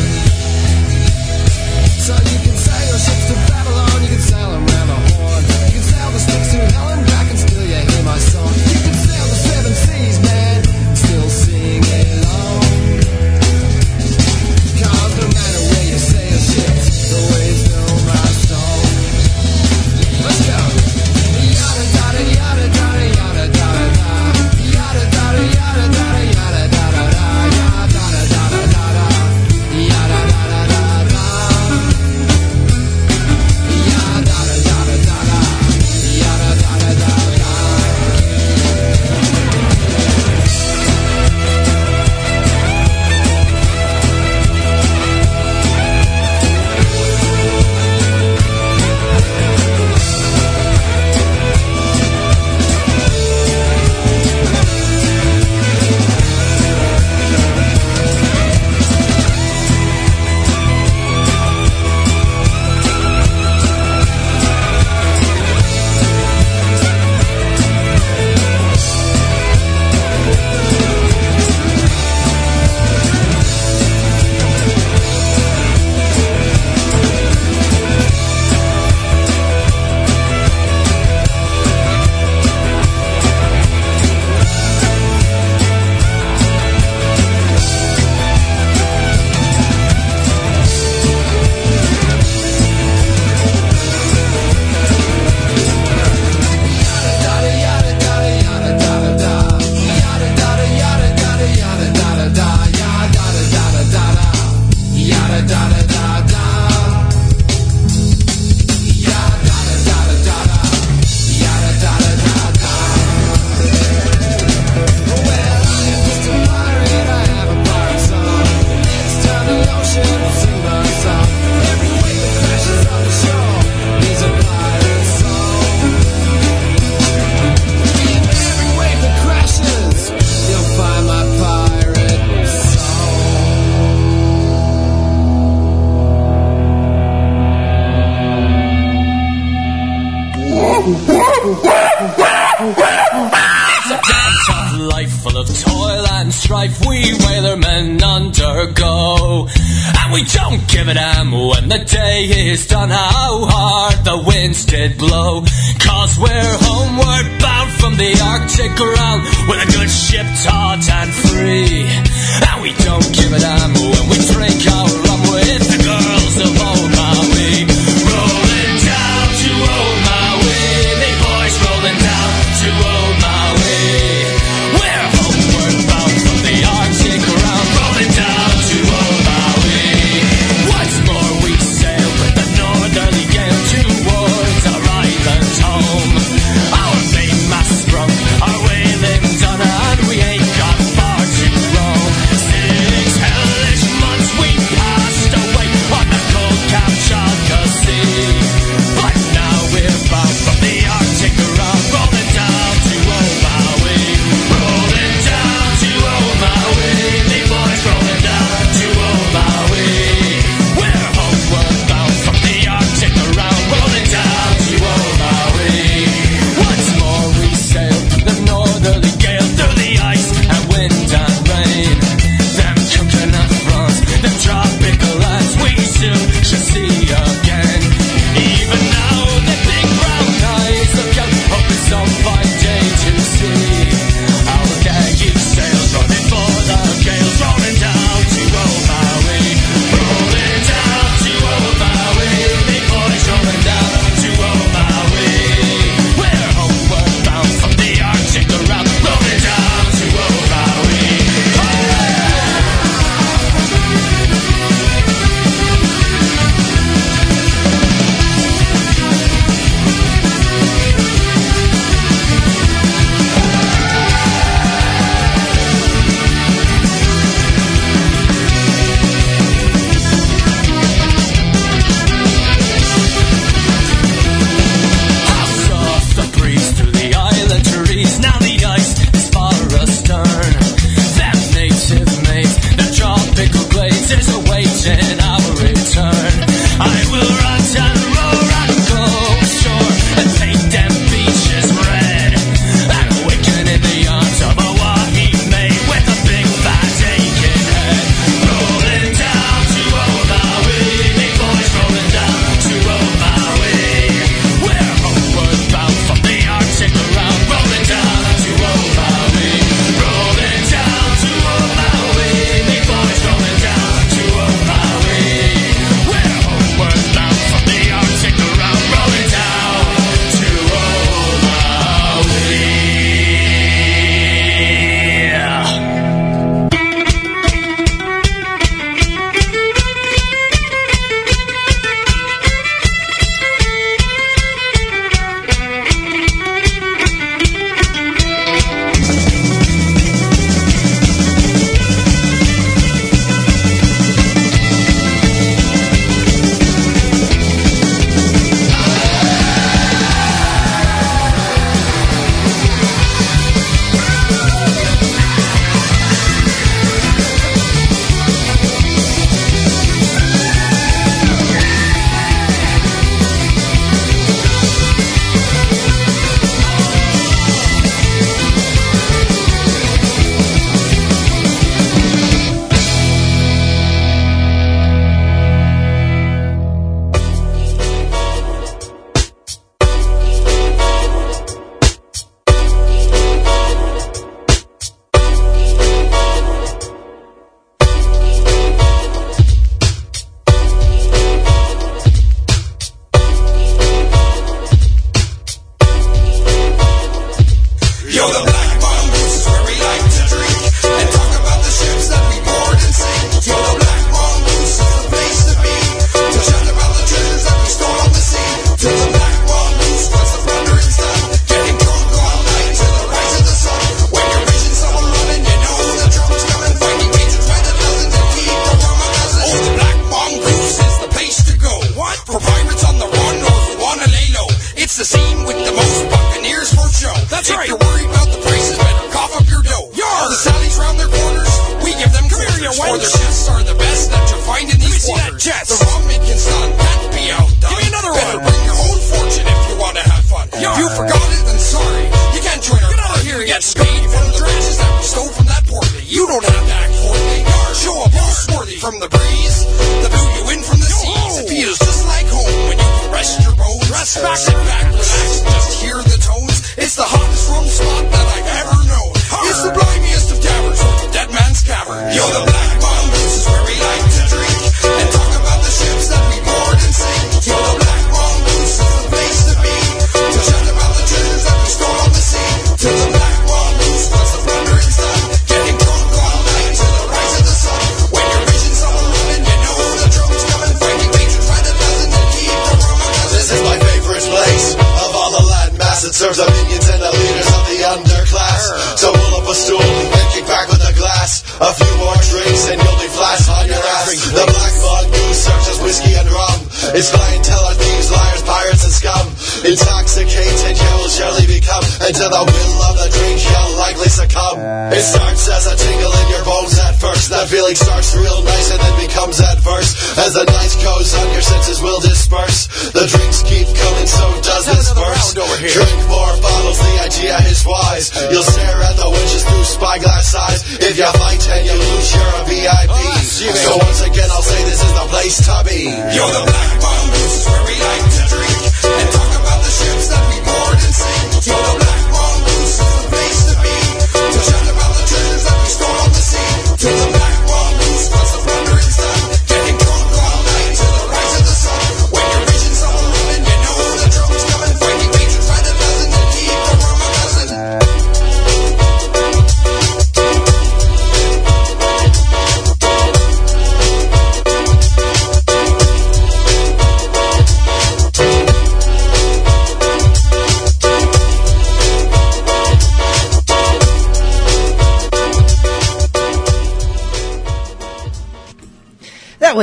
[1.99, 3.52] So you can say your ship's to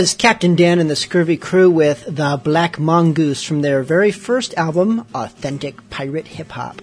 [0.01, 4.55] one's Captain Dan and the Scurvy Crew with the Black Mongoose from their very first
[4.55, 6.81] album, Authentic Pirate Hip Hop.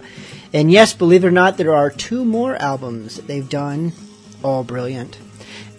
[0.53, 3.93] And yes, believe it or not, there are two more albums that they've done,
[4.43, 5.17] all brilliant.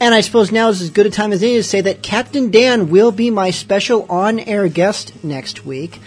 [0.01, 2.51] And I suppose now is as good a time as any to say that Captain
[2.51, 6.01] Dan will be my special on air guest next week.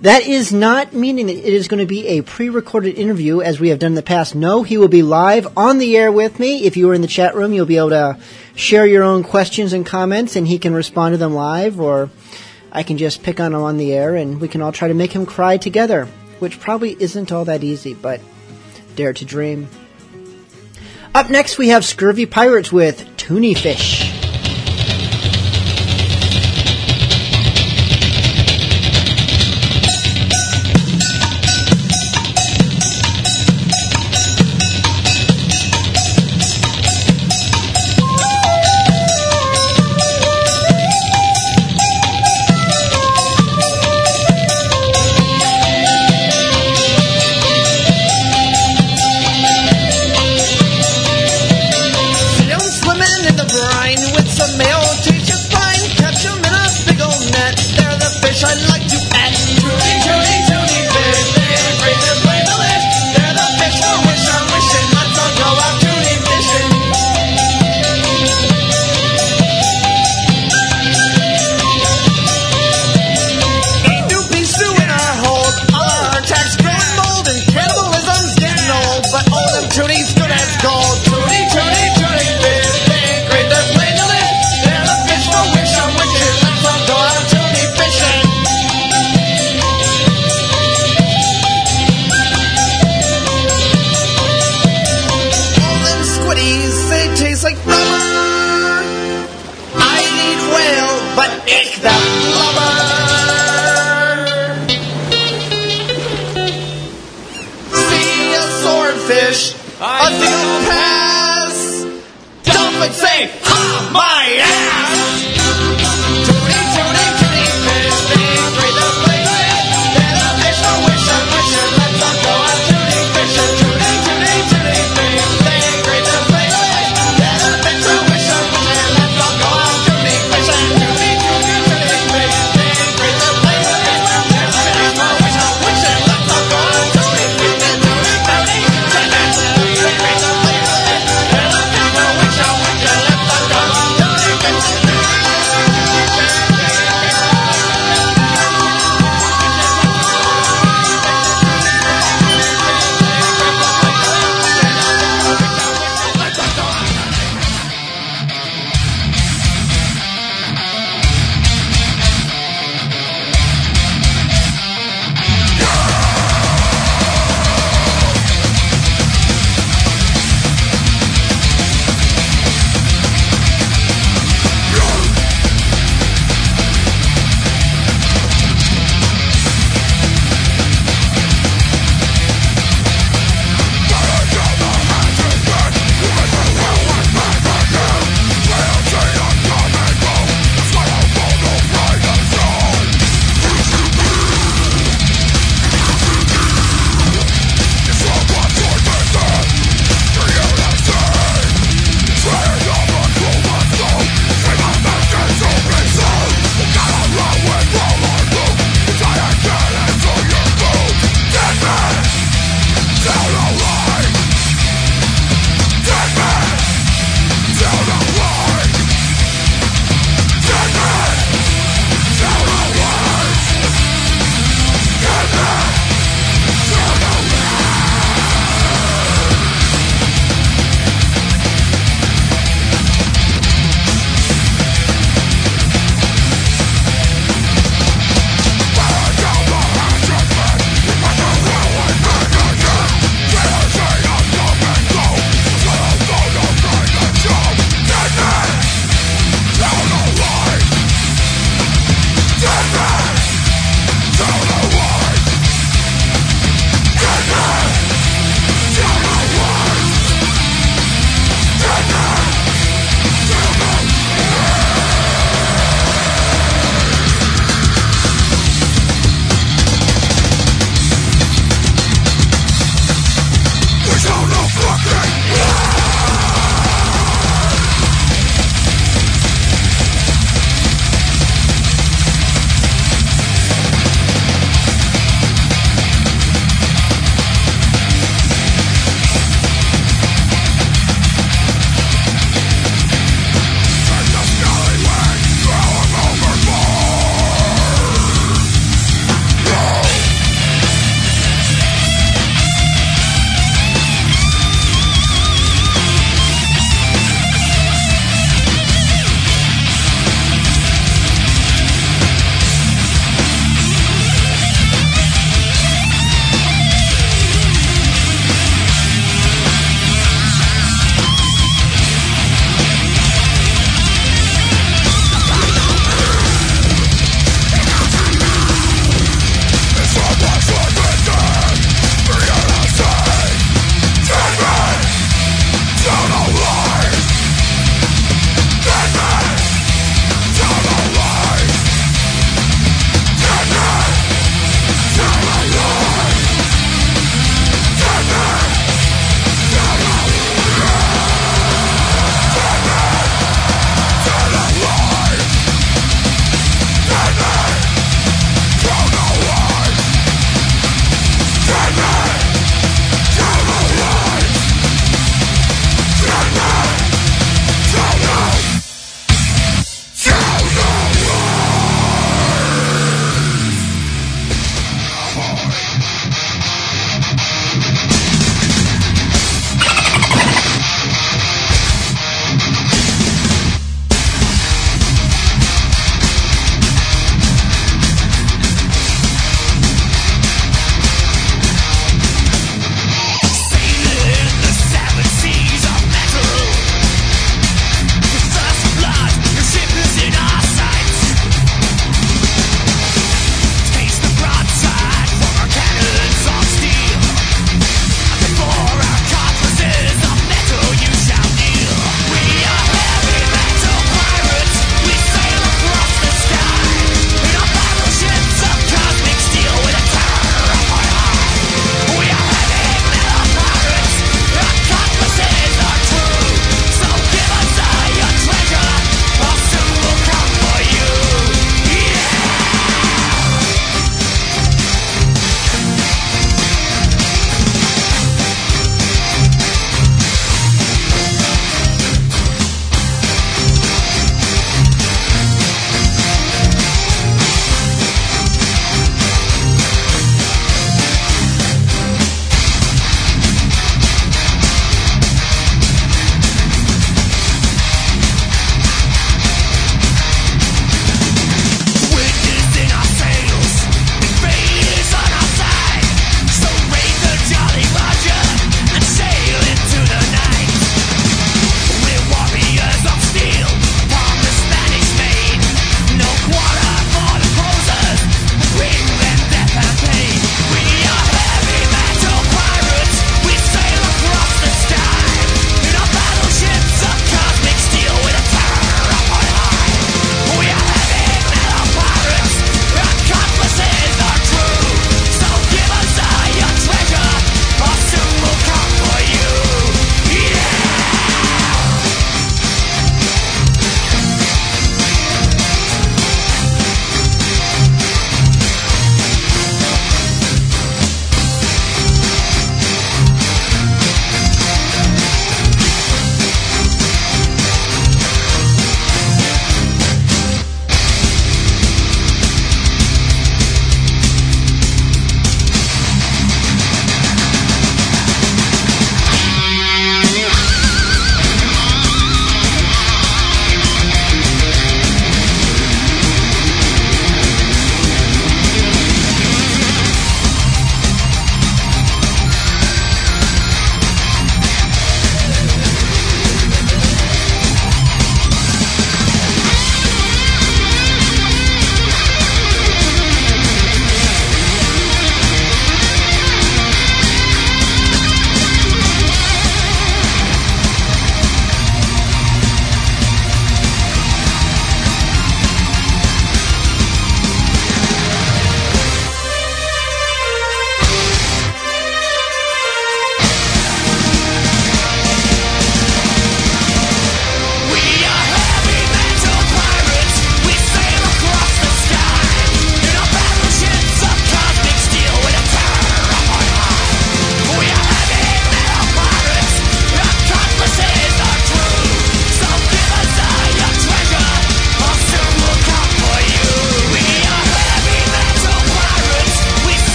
[0.00, 3.60] That is not meaning that it is going to be a pre recorded interview as
[3.60, 4.34] we have done in the past.
[4.34, 6.64] No, he will be live on the air with me.
[6.64, 8.18] If you are in the chat room, you'll be able to
[8.54, 12.10] share your own questions and comments, and he can respond to them live, or
[12.72, 14.94] I can just pick on him on the air, and we can all try to
[14.94, 16.06] make him cry together,
[16.38, 18.20] which probably isn't all that easy, but
[18.96, 19.68] dare to dream.
[21.14, 24.23] Up next, we have Scurvy Pirates with Toonie Fish.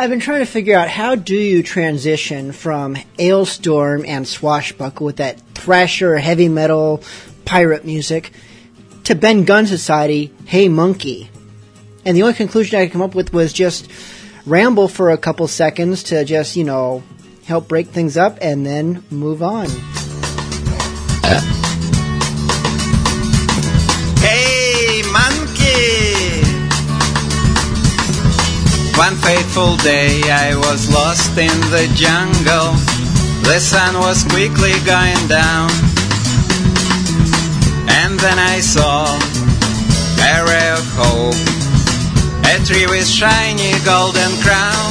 [0.00, 5.16] I've been trying to figure out how do you transition from Alestorm and Swashbuckle with
[5.16, 7.02] that thrasher heavy metal
[7.44, 8.30] pirate music
[9.02, 11.28] to Ben Gunn Society, Hey Monkey.
[12.04, 13.90] And the only conclusion I could come up with was just
[14.46, 17.02] ramble for a couple seconds to just, you know,
[17.46, 19.66] help break things up and then move on.
[28.98, 32.74] One fateful day I was lost in the jungle.
[33.46, 35.70] The sun was quickly going down.
[38.02, 39.06] And then I saw
[40.18, 41.38] a ray of hope.
[42.50, 44.90] A tree with shiny golden crown.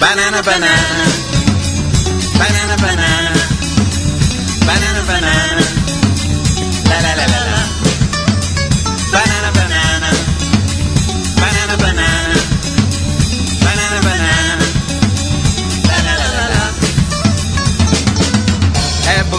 [0.00, 1.06] Banana, banana.
[2.40, 3.34] Banana, banana.
[4.64, 5.85] Banana, banana.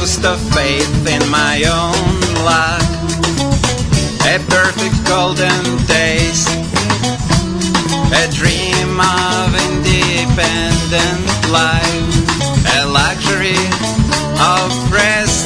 [0.08, 2.16] Boost of faith in my own
[2.48, 2.88] luck.
[4.24, 6.48] A perfect golden taste.
[8.16, 12.08] A dream of independent life.
[12.80, 13.60] A luxury
[14.40, 15.44] of rest.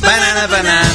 [0.00, 0.48] Banana.
[0.48, 0.87] Banana,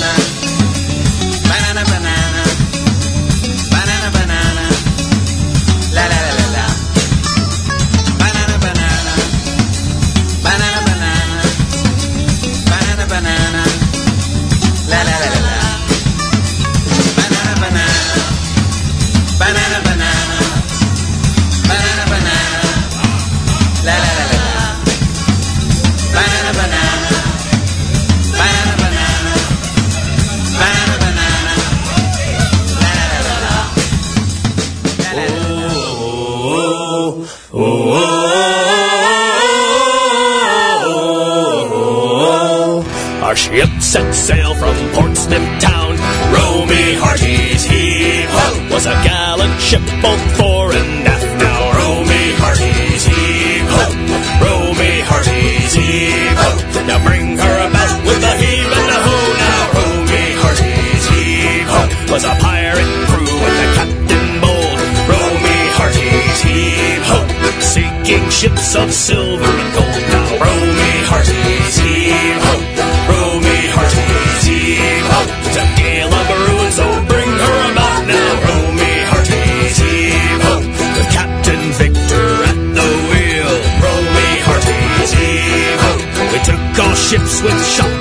[43.93, 45.93] set sail from Portsmouth town.
[46.33, 51.29] Row me Hearty's heave ho was a gallant ship both fore and aft.
[51.37, 53.85] Now Romy Hearty's heave ho,
[54.41, 56.49] Romy Hearty's heave ho.
[56.89, 59.17] Now bring her about with a heave and a ho.
[59.45, 64.79] Now Romy Hearty's heave ho was a pirate crew with a captain bold.
[65.05, 67.19] Romy Hearty's heave ho,
[67.61, 70.01] seeking ships of silver and gold.
[70.09, 72.02] Now row me Hearty's heave
[87.43, 87.92] with shot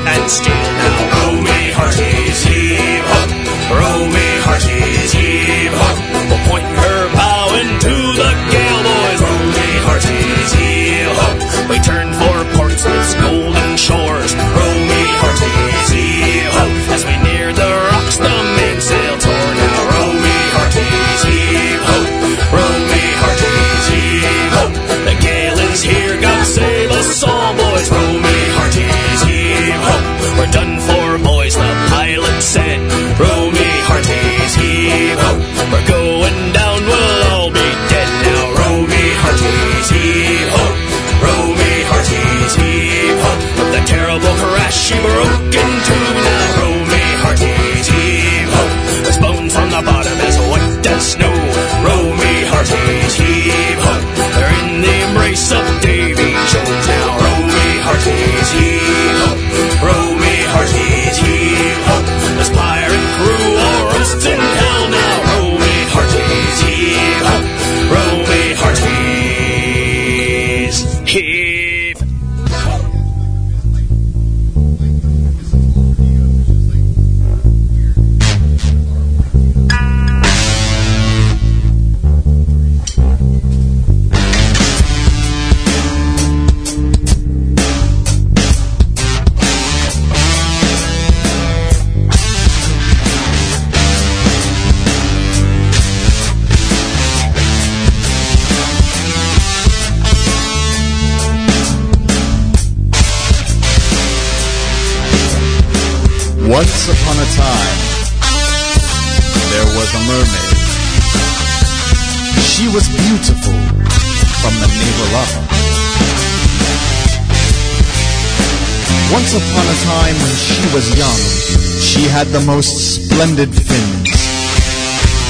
[122.12, 124.12] had the most splendid fins.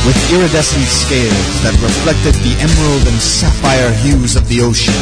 [0.03, 4.99] with iridescent scales that reflected the emerald and sapphire hues of the ocean.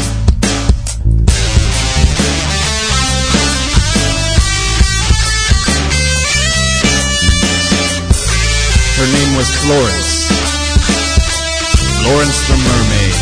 [9.00, 10.12] Her name was Florence.
[12.04, 13.16] Florence the Mermaid.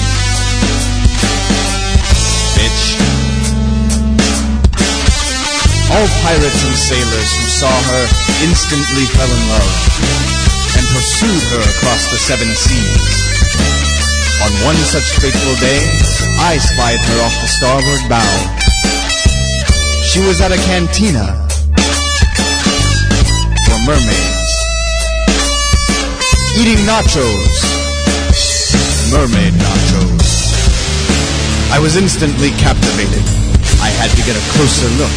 [2.58, 2.82] Bitch.
[5.94, 9.74] All pirates and sailors who saw her instantly fell in love
[10.78, 13.06] and pursued her across the seven seas.
[14.46, 15.82] On one such fateful day,
[16.38, 18.34] I spied her off the starboard bow.
[20.06, 21.34] She was at a cantina
[23.66, 24.52] for mermaids,
[26.62, 27.58] eating nachos,
[29.10, 30.28] mermaid nachos.
[31.74, 33.26] I was instantly captivated.
[33.82, 35.12] I had to get a closer look.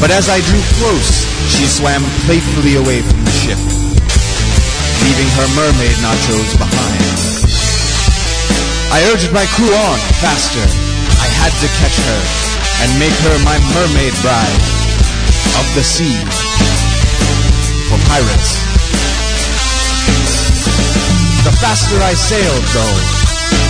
[0.00, 3.60] But as I drew close, she swam playfully away from the ship,
[5.04, 7.02] leaving her mermaid nachos behind.
[8.94, 10.64] I urged my crew on, faster.
[11.18, 12.20] I had to catch her
[12.84, 14.62] and make her my mermaid bride
[15.58, 16.14] of the sea.
[17.90, 18.50] For pirates.
[21.44, 22.98] The faster I sailed, though,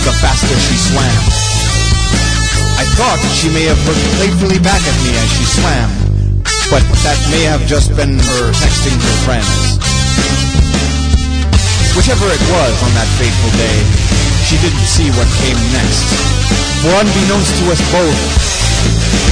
[0.05, 1.21] the faster she swam.
[2.77, 6.04] I thought she may have looked playfully back at me as she swam,
[6.69, 9.77] but that may have just been her texting her friends.
[11.93, 13.79] Whichever it was on that fateful day,
[14.49, 16.07] she didn't see what came next.
[16.81, 18.21] For unbeknownst to us both,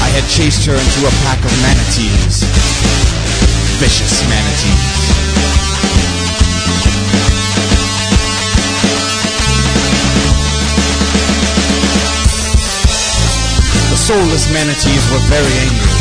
[0.06, 2.46] I had chased her into a pack of manatees.
[3.82, 4.84] Vicious manatees.
[13.90, 15.93] The soulless manatees were very angry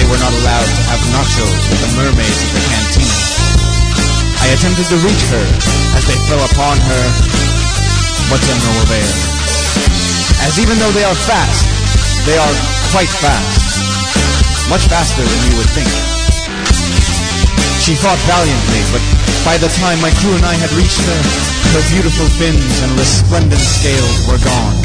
[0.00, 3.16] they were not allowed to have nachos with the mermaids at the cantina.
[4.40, 5.46] I attempted to reach her
[5.92, 7.04] as they fell upon her,
[8.32, 9.12] but to no avail.
[10.40, 11.68] As even though they are fast,
[12.24, 12.54] they are
[12.96, 14.72] quite fast.
[14.72, 15.92] Much faster than you would think.
[17.84, 19.04] She fought valiantly, but
[19.44, 21.20] by the time my crew and I had reached her,
[21.76, 24.76] her beautiful fins and resplendent scales were gone.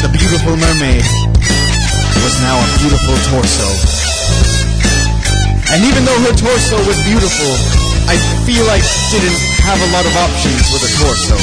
[0.00, 1.27] The beautiful mermaid
[2.24, 3.68] was now a beautiful torso.
[5.70, 7.52] And even though her torso was beautiful,
[8.08, 8.16] I
[8.48, 8.80] feel I
[9.12, 11.36] didn't have a lot of options with a torso.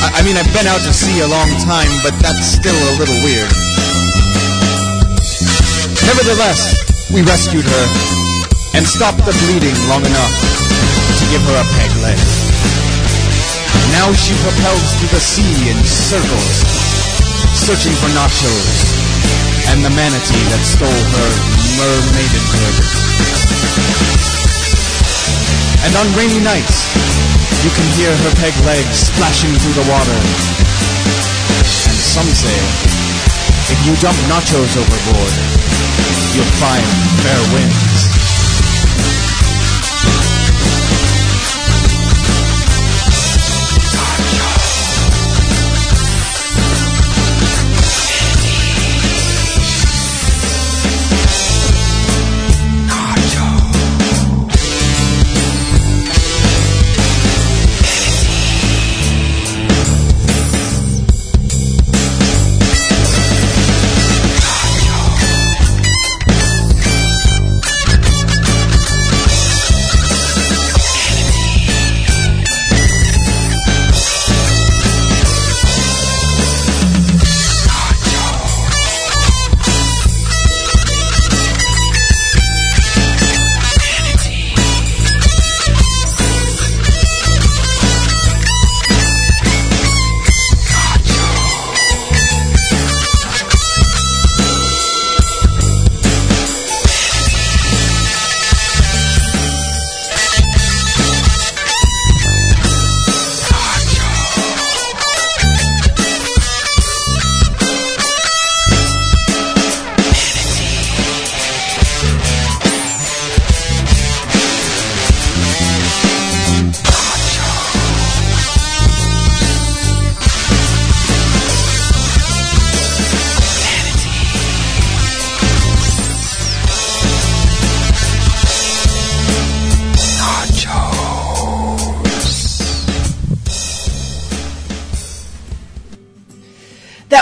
[0.00, 2.92] I, I mean, I've been out to sea a long time, but that's still a
[2.96, 3.52] little weird.
[6.08, 6.80] Nevertheless,
[7.12, 7.84] we rescued her
[8.74, 10.34] and stopped the bleeding long enough
[11.20, 12.20] to give her a peg leg.
[13.92, 16.56] Now she propels through the sea in circles,
[17.52, 18.99] searching for nachos
[19.70, 21.30] and the manatee that stole her
[21.78, 22.76] mermaidenhood.
[25.86, 26.90] And on rainy nights,
[27.62, 30.18] you can hear her peg legs splashing through the water.
[31.86, 32.58] And some say,
[33.70, 35.34] if you dump nachos overboard,
[36.34, 36.86] you'll find
[37.22, 37.89] fair winds.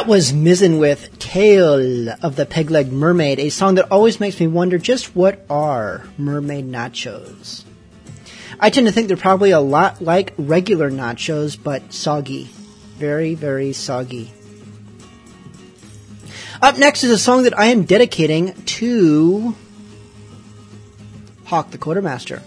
[0.09, 4.79] Was Mizzen with Tale of the Peg-Legged Mermaid, a song that always makes me wonder
[4.79, 7.65] just what are mermaid nachos?
[8.59, 12.45] I tend to think they're probably a lot like regular nachos, but soggy.
[12.97, 14.33] Very, very soggy.
[16.63, 19.55] Up next is a song that I am dedicating to
[21.45, 22.43] Hawk the Quartermaster.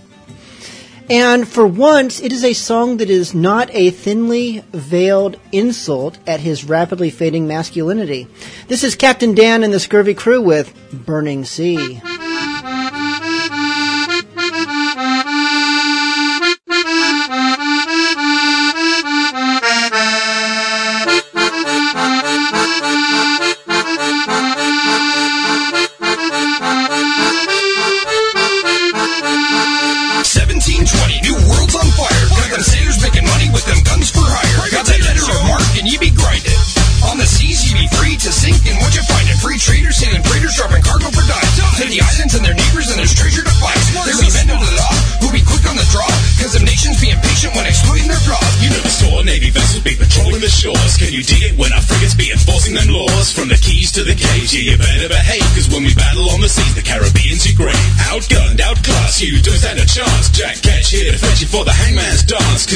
[1.11, 6.39] And for once, it is a song that is not a thinly veiled insult at
[6.39, 8.29] his rapidly fading masculinity.
[8.69, 12.01] This is Captain Dan and the Scurvy Crew with Burning Sea.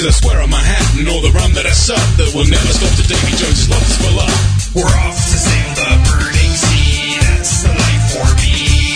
[0.06, 2.69] I swear on my hat and all the rum that I suck, that will never
[2.69, 4.38] stop to Davy love is for love.
[4.77, 7.18] We're off to sail the burning sea.
[7.26, 8.94] That's the life for me.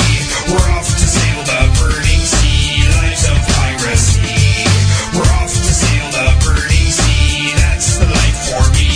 [0.53, 2.85] We're off to sail the burning sea.
[2.93, 4.69] Lives of piracy.
[5.17, 7.57] We're off to sail the burning sea.
[7.57, 8.93] That's the life for me.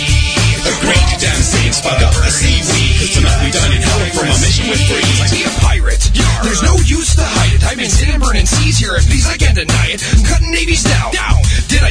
[0.70, 2.94] A great damn and spark up the seaweed.
[2.94, 5.02] Cause tonight we dine in hell from our mission we're free.
[5.34, 6.14] Be a pirate.
[6.46, 7.66] There's no use to hide it.
[7.66, 9.98] I've been sailing burning seas here, and please I can't deny it.
[10.14, 11.10] I'm cutting navies down.
[11.10, 11.33] Down.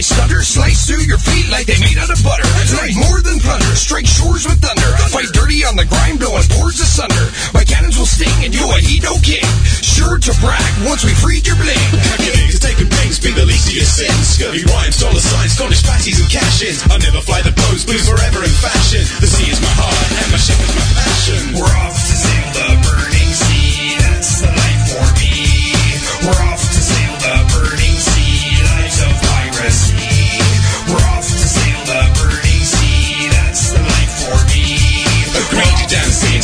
[0.04, 0.44] Stutter?
[0.44, 2.44] Slice through your feet like they made out of butter.
[2.68, 3.72] Tonight more than plunder.
[3.72, 4.92] Strike shores with thunder.
[5.08, 7.32] Fight dirty on the grind, blowing boards asunder.
[7.56, 9.48] My cannons will sting, and you a Hedo king.
[9.80, 11.88] Sure to brag once we freed your bling.
[12.20, 14.36] Calculating, taking pains, be the least of your sins.
[14.36, 16.84] Scurvy rhymes, dollar signs, Scottish patties and cash-ins.
[16.92, 19.08] I never fly the boats, blues forever in fashion.
[19.24, 21.42] The sea is my heart, and my ship is my passion.
[21.56, 22.03] We're off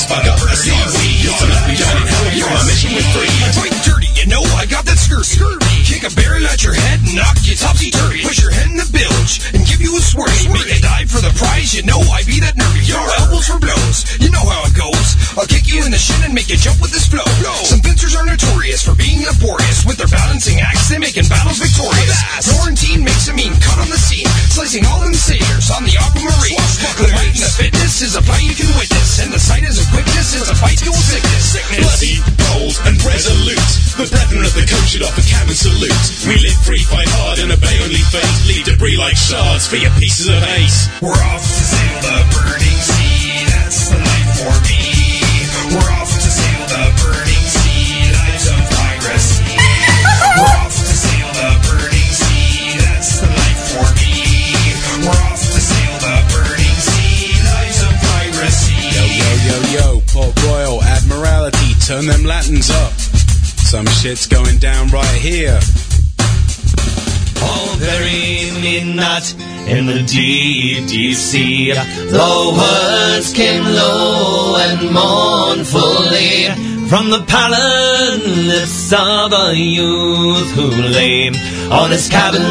[0.10, 1.30] and spark up the seaweed.
[1.38, 3.30] Tonight we dine in hell from our mission we're free.
[3.30, 5.86] I fight dirty, you know I got that scur scurvy.
[5.86, 8.26] Kick a barrel at your head, knock you topsy turvy.
[8.26, 10.49] Push your head in the bilge and give you a swirly.
[10.49, 12.86] Make you dive for the prize, you know I be that nervy.
[12.90, 15.07] Your elbows for blows, you know how it goes.
[15.38, 17.26] I'll kick you in the shin and make you jump with this flow.
[17.65, 19.86] Some fencers are notorious for being laborious.
[19.86, 22.18] With their balancing acts, they making battles victorious.
[22.49, 24.18] Quarantine makes a mean cut on the scene,
[24.60, 26.60] slicing all them sailors on the aquamarine.
[26.99, 29.80] The might and the fitness is a fight you can witness, and the sight is
[29.80, 31.56] a quickness is a fight to sickness.
[31.80, 32.19] Bloody,
[32.52, 33.72] bold, and resolute.
[33.95, 36.03] The brethren of the coast should offer cabin salute.
[36.27, 38.36] We live free, fight hard, and obey only fate.
[38.52, 40.91] Leave debris like shards for your pieces of ace.
[40.99, 43.48] We're off to sail the burning sea.
[43.48, 44.84] That's the life for me.
[45.72, 46.09] We're off
[61.90, 62.94] turn them lanterns up.
[62.94, 65.60] Some shit's going down right here.
[67.80, 69.34] Bury me not
[69.66, 71.72] in the deep, sea.
[71.72, 76.53] The words came low and mournfully
[76.90, 81.30] from the pallid lips of a youth who lay
[81.72, 82.44] on his cabin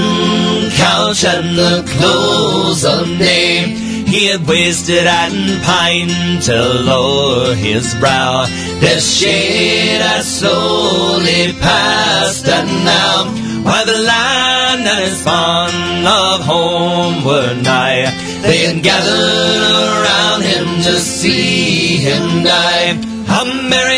[0.73, 3.88] couch and the close of day.
[4.09, 8.47] He had wasted and pined till o'er his brow
[8.80, 13.26] the shade had slowly passed, and now
[13.64, 18.06] while the land and his fond of home were nigh,
[18.43, 22.97] they had gathered around him to see him die.
[23.28, 23.97] A merry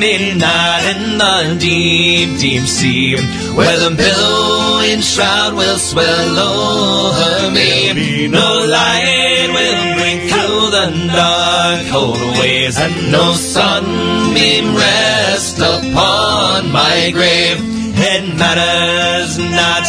[0.00, 3.16] midnight in the deep, deep sea,
[3.54, 8.26] where the billowing shroud will swell over me.
[8.26, 17.10] No light will break through the dark, cold waves, and no sunbeam rest upon my
[17.12, 17.58] grave.
[17.92, 19.84] It matters not.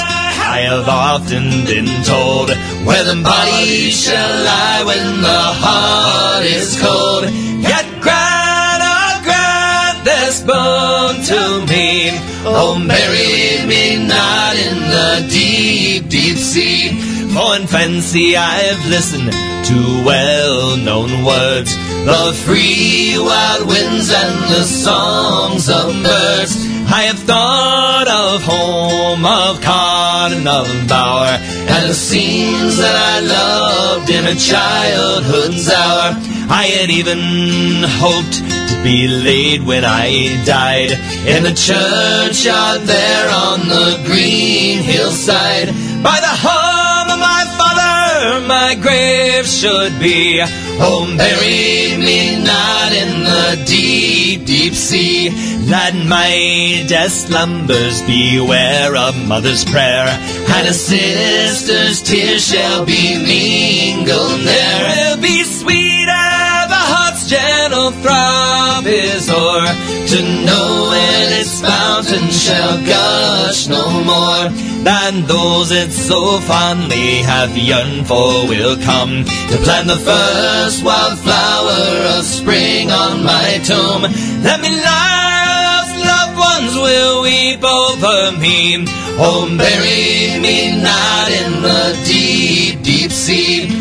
[0.51, 2.49] I have often been told
[2.85, 7.23] where the body shall lie when the heart is cold.
[10.43, 12.09] Boon to me.
[12.43, 16.89] Oh, bury me not in the deep, deep sea.
[17.33, 25.69] For in fancy I've listened to well-known words, the free wild winds and the songs
[25.69, 26.57] of birds.
[26.91, 31.37] I have thought of home, of cotton, of bower,
[31.71, 36.17] and the scenes that I loved in a childhood's hour.
[36.49, 38.41] I had even hoped
[38.83, 40.91] be laid when I died
[41.27, 45.67] in the churchyard there on the green hillside
[46.01, 48.47] by the home of my father.
[48.47, 50.41] My grave should be.
[50.83, 55.29] Oh, bury me not in the deep, deep sea.
[55.69, 60.07] Let my death slumbers beware of mother's prayer,
[60.49, 65.11] and a sister's tears shall be mingled there.
[65.11, 65.80] It'll be heart's
[67.81, 69.65] gentle throb is o'er,
[70.07, 74.49] to know when its fountain shall gush no more,
[74.83, 81.17] than those it so fondly hath yearned for will come to plant the first wild
[81.19, 84.03] flower of spring on my tomb.
[84.43, 88.85] Let me love's loved ones will weep over me.
[89.23, 93.80] Oh, bury me not in the deep, deep sea.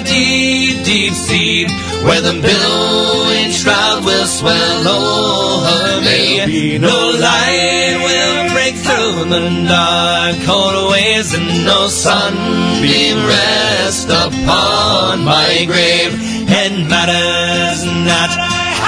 [0.00, 1.66] Deep, deep sea,
[2.04, 6.78] where the billowing shroud will swell over me.
[6.78, 15.64] No light will break through the dark, cold waves, and no sunbeam rest upon my
[15.66, 16.12] grave.
[16.48, 18.30] It matters not.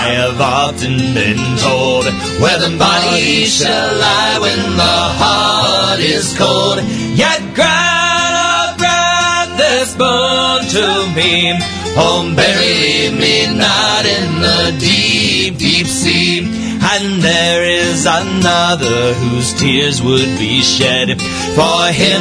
[0.05, 2.05] I have often been told
[2.43, 6.83] where the body shall lie when the heart is cold.
[7.17, 7.94] Yet oh
[9.99, 11.53] this to me.
[11.97, 16.41] Oh, bury me not in the deep, deep sea.
[16.83, 22.21] And there is another whose tears would be shed for him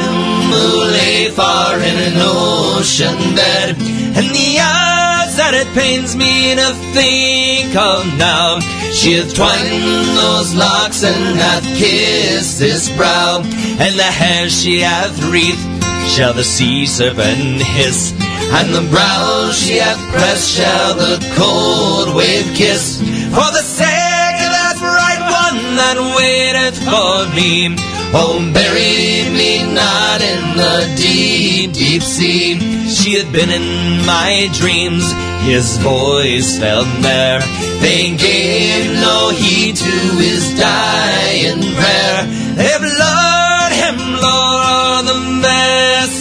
[0.51, 3.75] who lay far in an ocean bed.
[4.15, 8.59] And the odds that it pains me to think of now.
[8.93, 15.21] She hath twined those locks and hath kissed his brow, and the hair she hath
[15.23, 18.13] wreathed shall the sea serpent hiss,
[18.53, 22.99] and the brow she hath pressed shall the cold wave kiss.
[23.33, 27.75] For the sake of that bright one that waiteth for me,
[28.13, 32.59] oh, bury me not in the deep, deep sea.
[32.89, 35.05] She had been in my dreams,
[35.43, 37.39] his voice fell there.
[37.81, 42.43] They gave no heed to his dying prayer.
[42.55, 43.32] Lord, the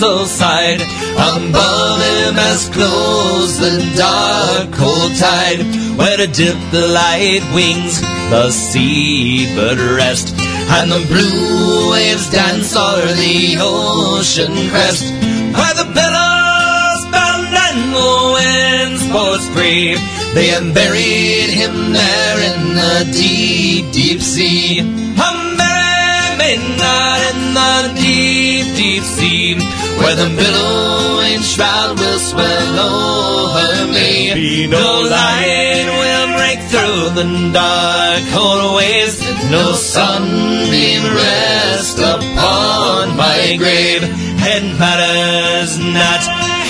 [0.02, 0.80] vessel side.
[1.14, 5.62] Above him has closed the dark cold tide,
[5.96, 8.00] where to dip the light wings,
[8.30, 10.34] the seabird rest,
[10.74, 15.12] and the blue waves dance o'er the ocean crest,
[15.54, 19.94] where the billows bound and the wind sports free.
[20.34, 24.80] They have buried him there in the deep, deep sea.
[24.80, 29.54] Um, bury me not in the deep, deep sea,
[30.02, 34.66] where the billowing shroud will swell over oh, me.
[34.66, 44.02] No light will break through the dark cold waves, no sunbeam rest upon my grave.
[44.44, 46.22] It matters not.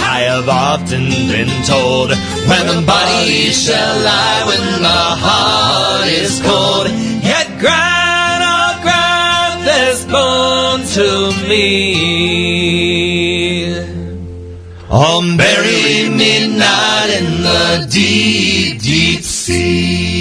[0.05, 6.89] I have often been told when the body shall lie when the heart is cold.
[7.25, 10.42] Yet grant, oh grant this boon
[10.93, 12.13] to me.
[15.37, 20.13] Bury me not in the deep, deep sea.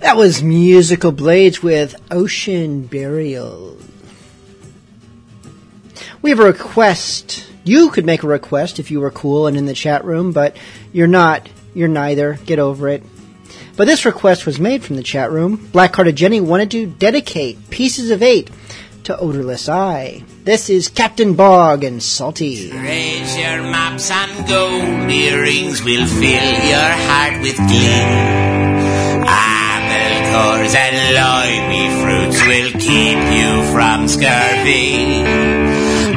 [0.00, 3.76] That was Musical Blades with Ocean Burial.
[6.22, 7.46] We have a request.
[7.64, 10.56] You could make a request if you were cool and in the chat room, but
[10.92, 11.50] you're not.
[11.74, 12.38] You're neither.
[12.46, 13.02] Get over it.
[13.76, 15.68] But this request was made from the chat room.
[15.72, 18.48] Blackhearted Jenny wanted to dedicate Pieces of Eight
[19.02, 20.22] to Odorless Eye.
[20.44, 22.70] This is Captain Bogg and Salty.
[22.70, 28.44] Raise your maps and gold earrings will fill your heart with glee.
[29.26, 35.24] Apple cores and limey fruits will keep you from scurvy.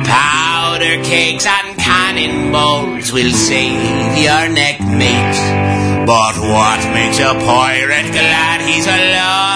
[0.05, 1.76] Powder cakes and
[2.17, 5.37] cannonballs will save your neck meat.
[6.07, 9.46] But what makes a pirate glad he's alive?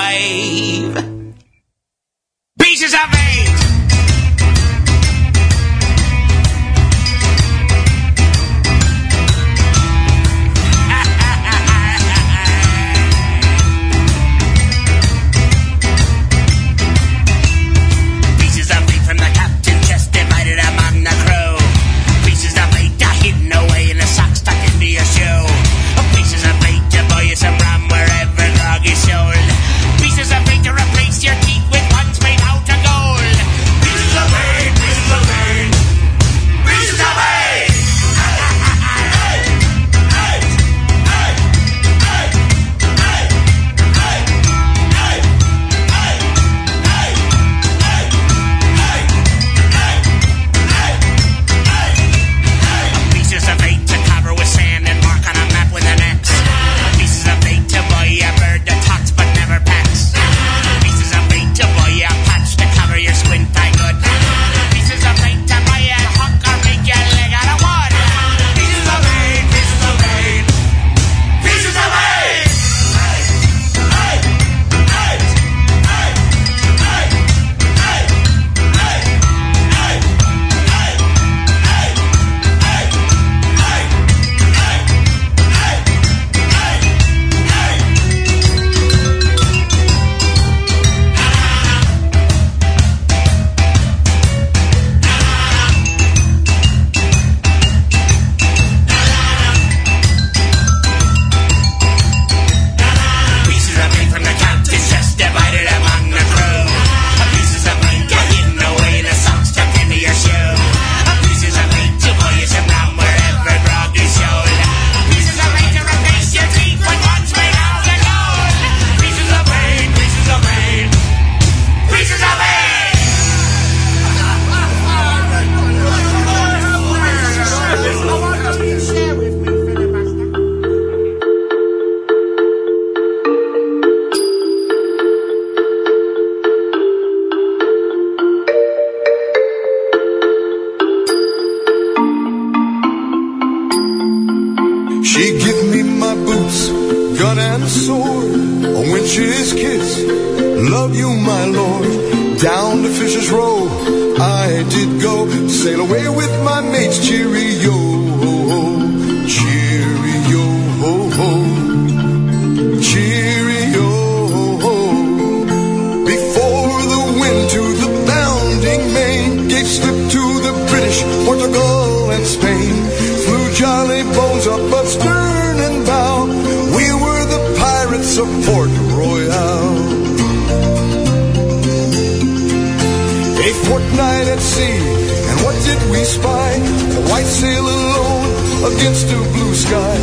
[188.61, 189.97] Against a blue sky.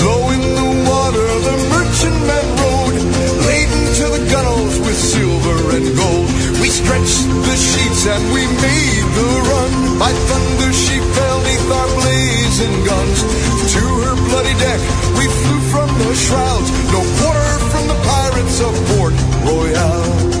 [0.00, 2.98] Low in the water, the merchantman rode,
[3.44, 6.28] laden to the gunwales with silver and gold.
[6.60, 9.72] We stretched the sheets and we made the run.
[10.00, 13.18] By thunder she fell neath our blazing guns.
[13.76, 14.80] To her bloody deck
[15.20, 16.68] we flew from the shrouds.
[16.88, 20.38] No quarter from the pirates of Port Royal.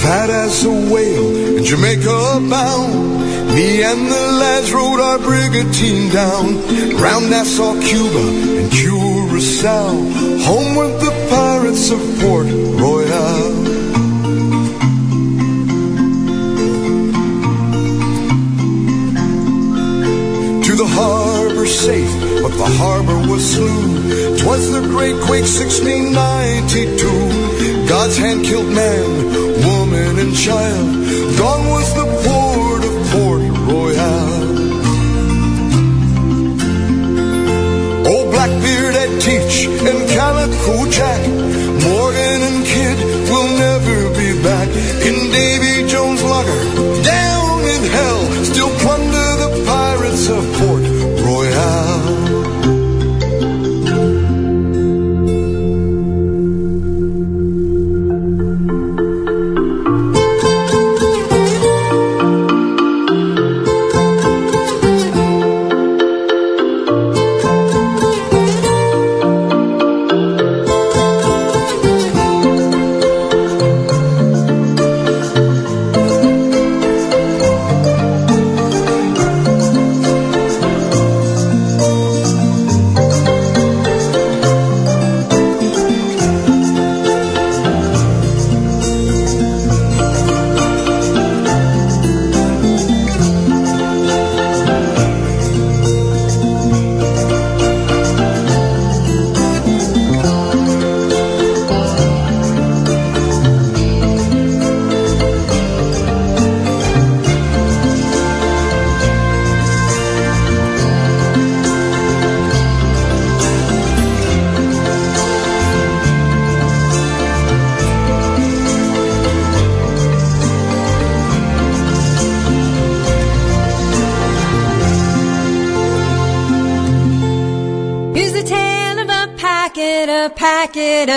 [0.00, 3.54] Fat as a whale Jamaica bound.
[3.54, 6.56] Me and the lads rode our brigantine down.
[6.96, 8.24] Round Nassau, Cuba,
[8.58, 9.94] and Curacao.
[10.46, 12.46] Homeward the pirates of Port
[12.80, 13.52] Royal.
[20.66, 22.10] To the harbor safe,
[22.42, 24.36] but the harbor was slew.
[24.38, 27.86] 'Twas the great quake 1692.
[27.86, 29.04] God's hand killed man,
[30.22, 30.88] and child.
[31.36, 34.30] Gone was the port of Port Royal.
[38.06, 41.22] Old Blackbeard at Teach and Calico Jack,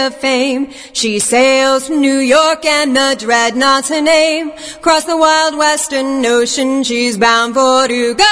[0.06, 0.70] of fame.
[0.94, 4.52] She sails from New York and the dreadnought's her name.
[4.78, 8.26] Across the wild western ocean, she's bound for go.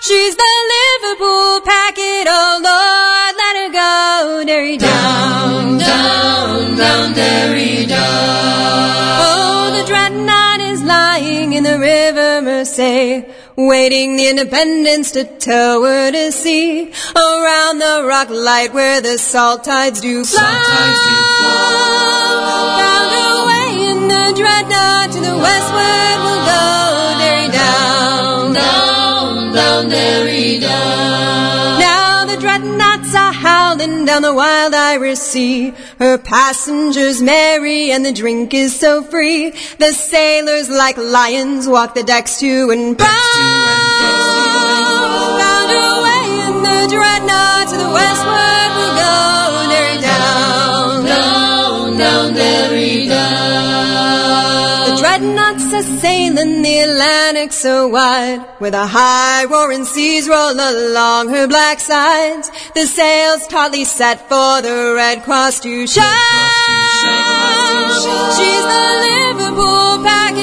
[0.00, 4.44] She's the Liverpool packet, oh Lord, let her go.
[4.44, 9.20] Derry down, down, down, Derry down.
[9.24, 13.24] Oh, the dreadnought is lying in the river Mersey,
[13.56, 16.92] waiting the independence to tower to sea.
[17.16, 20.40] Around the rock light where the salt tides do flow.
[22.80, 27.18] Bound away in the dreadnought to the westward we'll go.
[27.18, 30.91] Derry down, down, down, Derry down.
[33.72, 35.72] Now the dreadnoughts are howling down the wild Irish Sea.
[35.98, 39.52] Her passengers merry and the drink is so free.
[39.78, 43.06] The sailors like lions walk the decks to and fro.
[45.38, 49.14] Bound away in the dreadnought to the westward we'll go.
[49.72, 54.90] Derry down, down, down, Derry down.
[54.90, 61.28] The dreadnoughts are sailing the Atlantic so wide, where the high roaring seas roll along
[61.30, 62.50] her black sides.
[62.74, 66.04] The sails tautly set for the Red Cross to shine.
[68.36, 70.41] She's the Liverpool packet,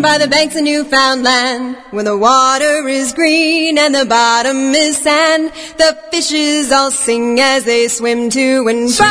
[0.00, 5.50] By the banks of Newfoundland, where the water is green and the bottom is sand,
[5.76, 9.06] the fishes all sing as they swim to and fro.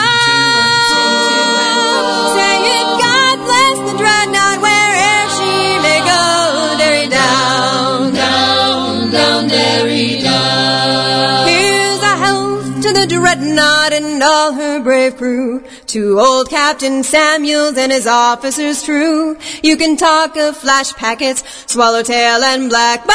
[2.35, 11.47] Saying, God bless the dreadnought wherever she may go, derry down, down, down, derry down.
[11.47, 17.77] Here's a health to the dreadnought and all her brave crew to old Captain Samuels
[17.77, 19.37] and his officers true.
[19.63, 23.05] You can talk of flash packets, swallowtail and black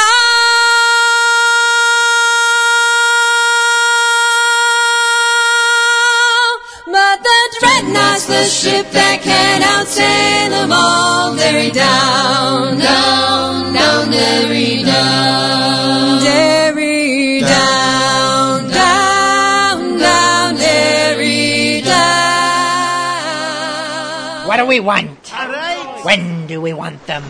[6.85, 11.35] But the dreadnought's the ship that can outsail them all.
[11.35, 15.52] Derry down, down, down, Derry down.
[24.79, 24.85] Down.
[24.85, 25.53] What do we
[25.87, 26.05] want?
[26.05, 27.23] When do we want them?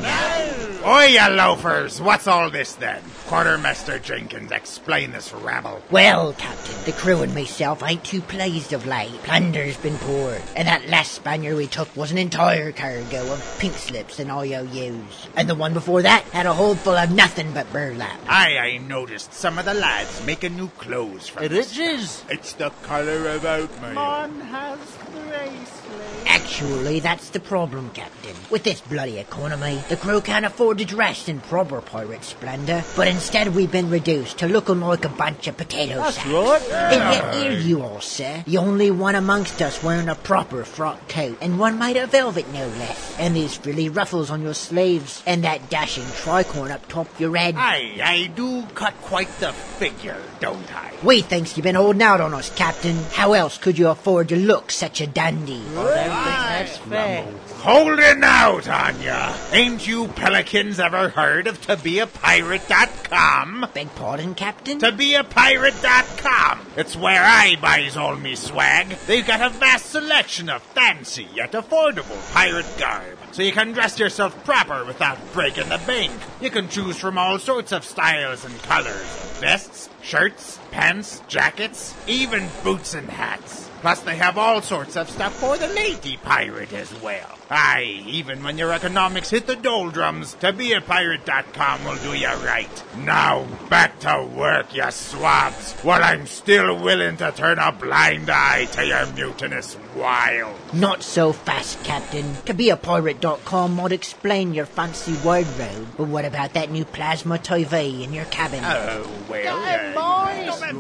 [0.85, 2.01] Oi, you loafers!
[2.01, 3.01] What's all this then?
[3.27, 5.81] Quartermaster Jenkins, explain this rabble.
[5.89, 9.13] Well, Captain, the crew and myself ain't too pleased of late.
[9.23, 13.75] Plunder's been poured, and that last Spaniard we took was an entire cargo of pink
[13.75, 15.29] slips and IOUs.
[15.37, 18.19] And the one before that had a hold full of nothing but burlap.
[18.27, 21.77] Aye, I noticed some of the lads making new clothes from this.
[21.79, 22.25] is.
[22.29, 23.93] It's the colour of oatmeal.
[23.93, 24.79] Man has
[25.13, 25.82] bracelet.
[26.26, 28.35] Actually, that's the problem, Captain.
[28.49, 33.07] With this bloody economy, the crew can't afford to dress in proper pirate splendor, but
[33.07, 36.27] instead we've been reduced to looking like a bunch of potato That's sacks.
[36.30, 36.61] right.
[36.72, 38.44] And yet here you are, sir.
[38.45, 42.48] The only one amongst us wearing a proper frock coat, and one made of velvet
[42.53, 43.18] no less.
[43.19, 47.56] And these frilly ruffles on your sleeves, and that dashing tricorn up top your head.
[47.57, 50.94] Aye, I do cut quite the figure, don't I?
[51.03, 52.95] We thinks you've been holding out on us, Captain.
[53.11, 55.61] How else could you afford to look such a dandy?
[56.07, 57.25] That's fair.
[57.57, 59.35] Holding out on ya!
[59.51, 63.67] Ain't you pelicans ever heard of tobeapirate.com?
[63.73, 64.80] Beg pardon, Captain?
[64.80, 66.67] Tobeapirate.com.
[66.75, 68.89] It's where I buys all me swag.
[69.07, 73.17] They've got a vast selection of fancy yet affordable pirate garb.
[73.31, 76.11] So you can dress yourself proper without breaking the bank.
[76.41, 79.05] You can choose from all sorts of styles and colors.
[79.39, 83.69] Vests, shirts, pants, jackets, even boots and hats.
[83.84, 87.38] Plus, they have all sorts of stuff for the lady pirate as well.
[87.49, 92.83] Aye, even when your economics hit the doldrums, tobeapirate.com will do you right.
[92.99, 98.65] Now, back to work, you swabs, while I'm still willing to turn a blind eye
[98.71, 100.57] to your mutinous wild.
[100.73, 102.35] Not so fast, Captain.
[102.45, 107.37] To be a pirate.com might explain your fancy wardrobe, but what about that new plasma
[107.37, 108.63] TV in your cabin?
[108.63, 109.93] Oh, well, ah,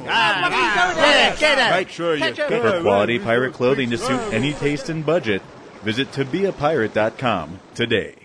[0.07, 0.49] ah.
[0.49, 1.03] Get boys!
[1.03, 1.75] Yeah, get it!
[1.75, 5.41] Make sure you For quality pirate clothing to suit any taste and budget,
[5.83, 8.15] visit tobeapirate.com today.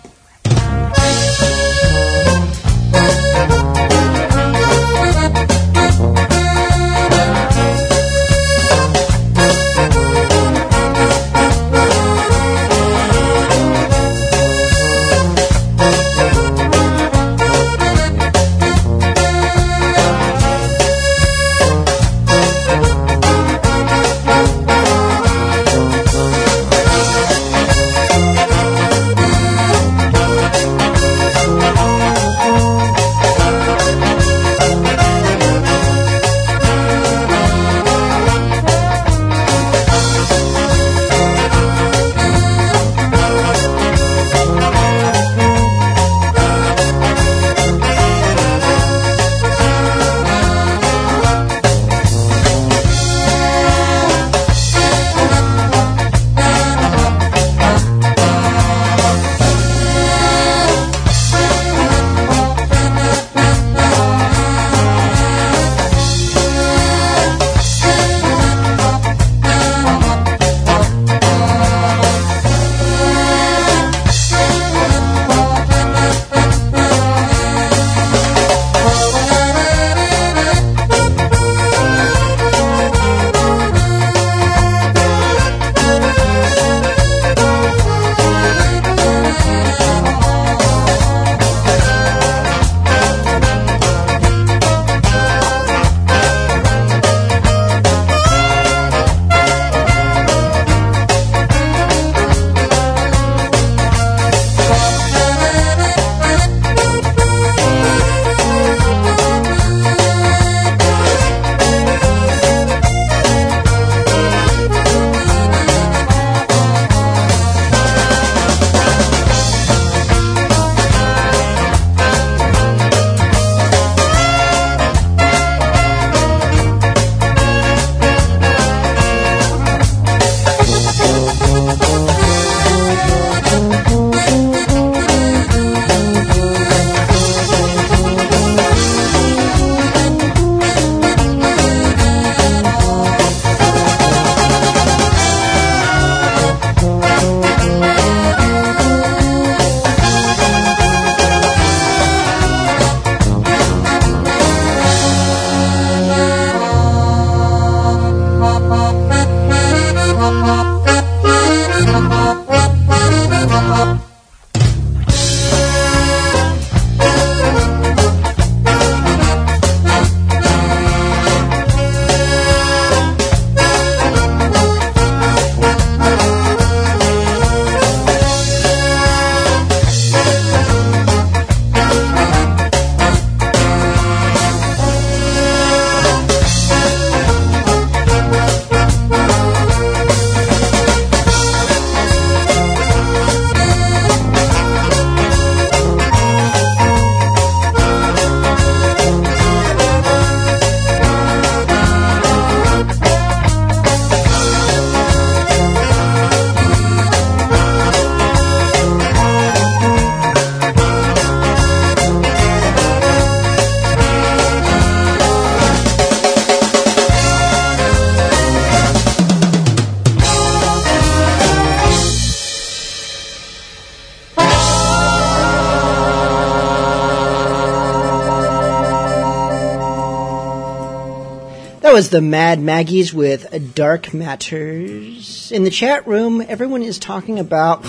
[231.97, 235.51] was the Mad Maggies with Dark Matters.
[235.51, 237.83] In the chat room, everyone is talking about,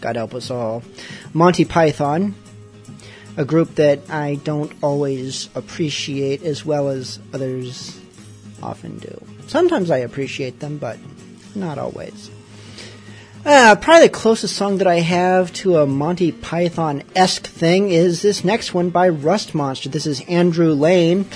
[0.00, 0.84] God help us all,
[1.32, 2.36] Monty Python,
[3.36, 8.00] a group that I don't always appreciate as well as others
[8.62, 9.20] often do.
[9.48, 11.00] Sometimes I appreciate them, but
[11.56, 12.30] not always.
[13.44, 18.22] Uh, probably the closest song that I have to a Monty Python esque thing is
[18.22, 19.88] this next one by Rust Monster.
[19.88, 21.26] This is Andrew Lane.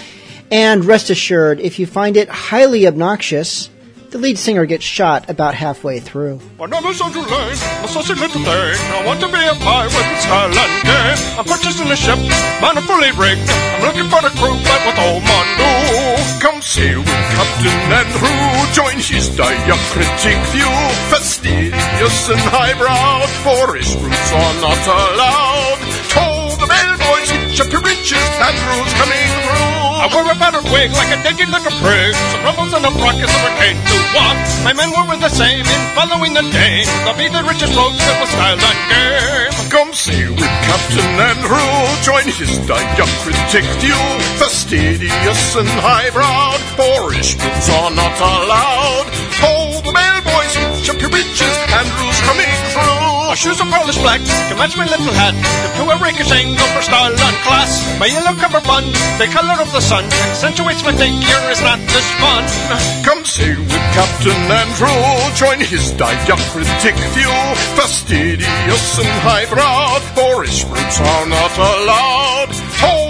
[0.51, 3.69] And rest assured, if you find it highly obnoxious,
[4.11, 6.41] the lead singer gets shot about halfway through.
[6.59, 8.79] My name is Andrew Lane, a saucy little thing.
[8.95, 11.19] I want to be a pirate with Skyland Game.
[11.35, 12.17] I'm purchasing a ship,
[12.63, 13.43] I'm fully rigged.
[13.51, 15.73] I'm looking for the crew, but with all Mondo.
[16.39, 18.39] Come sail with Captain Andrew,
[18.71, 20.71] join his diacritic view.
[21.11, 25.83] Fastidious and highbrow, for his roots are not allowed.
[26.15, 29.46] Told the bellboys, hitch up your riches, Andrew's coming.
[29.97, 32.13] I wore a battered wig like a dingy little prig.
[32.31, 34.37] Some ruffles and a rockets of a cane to walk.
[34.61, 36.85] My men were with the same in following the Dane.
[37.09, 39.53] They'll be the richest folks that was styled on game.
[39.73, 41.73] Come see with Captain Andrew.
[42.05, 44.03] Join his diacritic view.
[44.37, 46.61] Fastidious and highbrowed.
[46.77, 49.09] For Ishmaels are not allowed.
[49.41, 51.57] Hold the bellboys, up your breeches.
[51.73, 53.16] Andrew's coming through.
[53.37, 55.37] My shoes are polished black to match my little hat.
[55.37, 57.85] The two are ricocheting over style and class.
[58.01, 58.89] My yellow cummerbund,
[59.21, 62.49] the color of the sun, accentuates my figure is not this fun.
[63.05, 64.89] Come sail with Captain Andrew,
[65.37, 67.37] join his diacritic view.
[67.77, 72.57] Fastidious and highbrowed, for his roots are not allowed.
[72.81, 73.06] Hold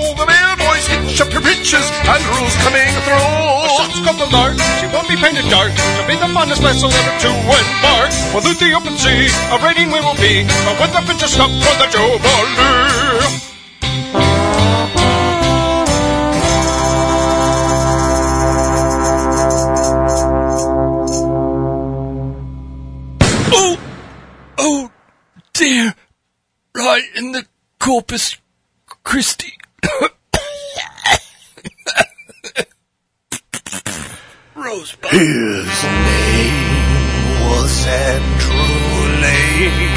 [1.17, 3.33] the mailboys, hitch up your breeches, Andrew's coming through.
[3.63, 5.73] The ship's got the lark, she won't be painted dark.
[5.73, 8.13] She'll be the funnest vessel ever to embark.
[8.33, 11.51] For through the open sea, a raiding we will be, but with the pinch stop
[11.51, 12.77] for the Jubilee.
[23.53, 23.79] Oh,
[24.59, 24.91] oh
[25.55, 25.95] dear.
[26.75, 27.47] Right in the
[27.79, 28.37] Corpus
[29.03, 29.55] Christi.
[34.67, 35.11] Rosebud.
[35.13, 36.59] His name
[37.47, 39.95] was Andrew Lane.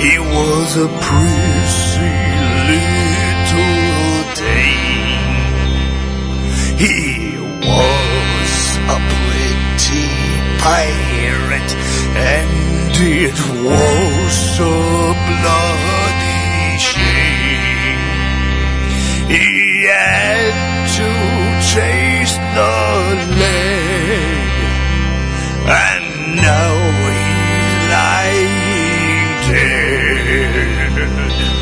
[0.00, 2.16] He was a prissy
[2.70, 5.36] little Dane.
[6.80, 6.96] He
[7.60, 8.52] was
[8.88, 10.08] a pretty
[10.64, 11.72] pirate,
[12.16, 14.78] and it was a
[15.28, 18.00] bloody shame.
[19.28, 19.48] He
[19.92, 20.54] had
[20.96, 21.08] to
[21.74, 22.05] chase
[25.68, 26.74] and now
[27.12, 28.56] he's lying
[29.50, 30.56] dead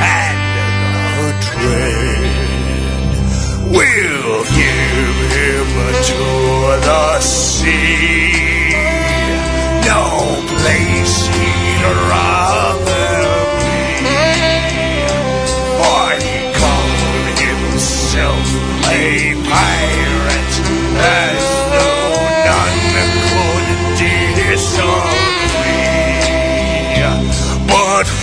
[0.00, 0.38] and
[1.18, 2.34] the dread
[3.66, 5.68] will give him
[6.10, 6.22] to
[6.86, 8.30] the sea.
[9.86, 10.21] No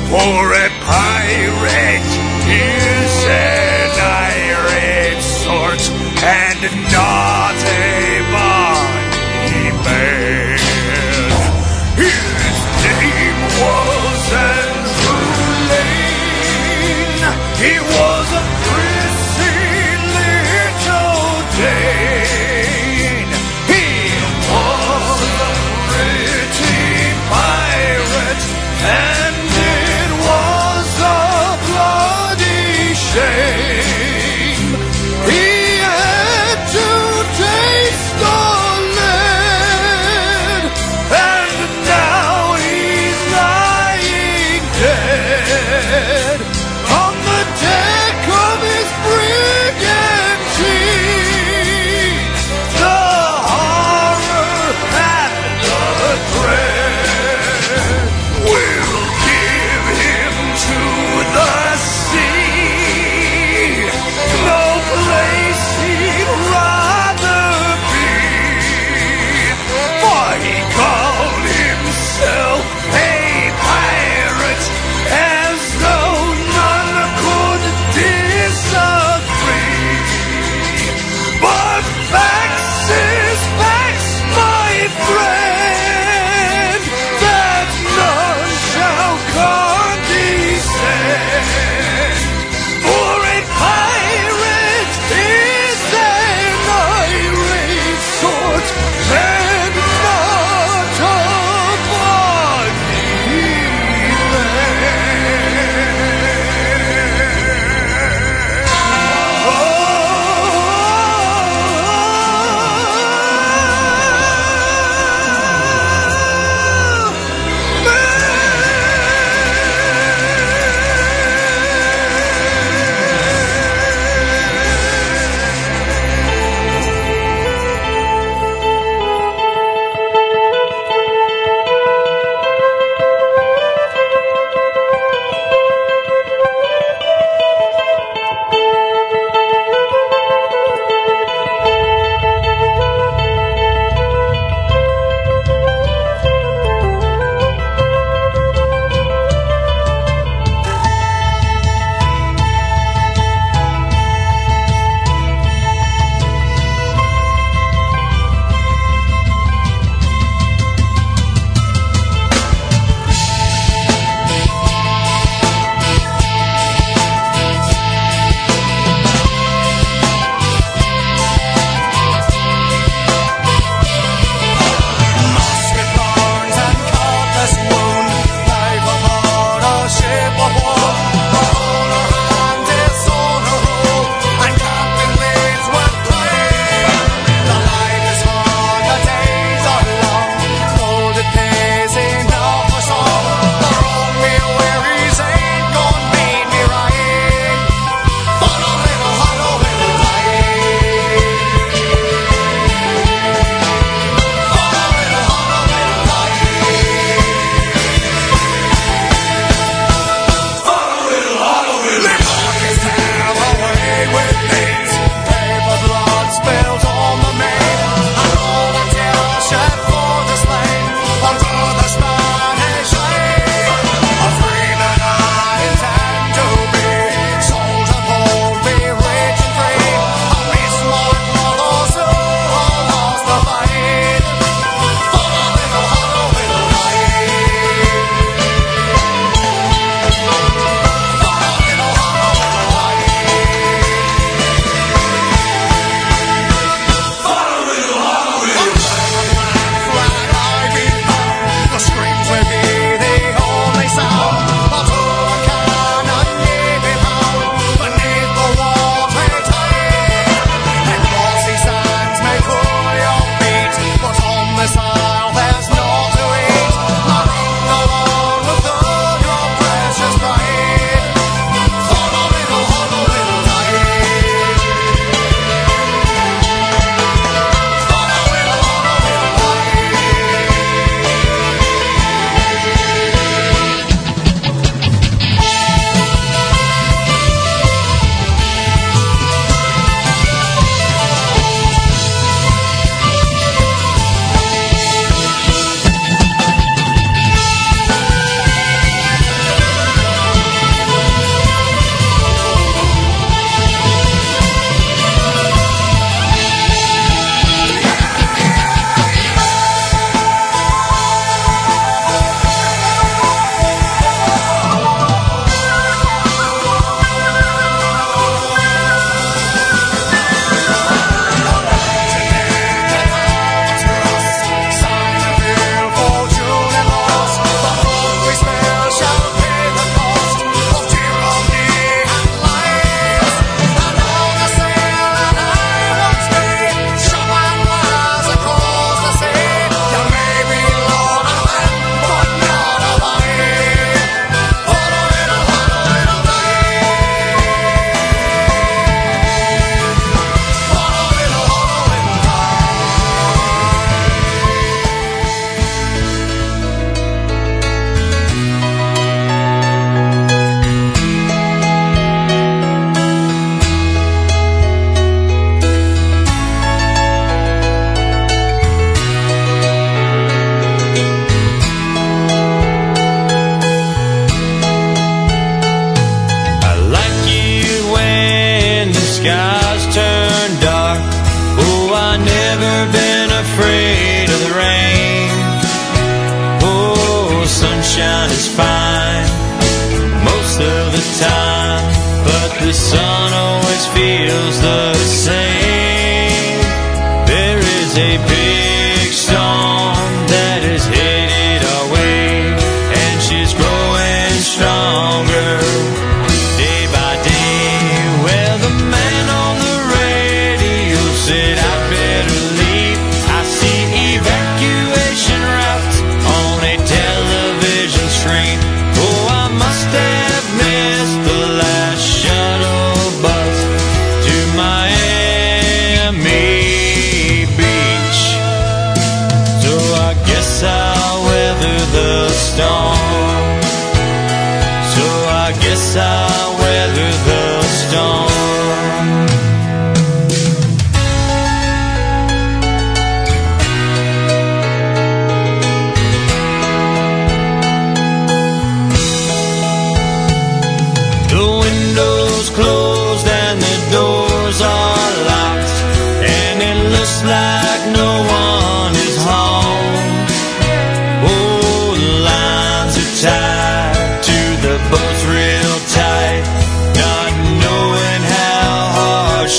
[0.09, 2.11] For a pirate
[2.45, 3.97] is an
[4.29, 5.83] irate sort,
[6.21, 6.61] and
[6.93, 7.42] not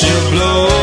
[0.05, 0.74] she'll blow.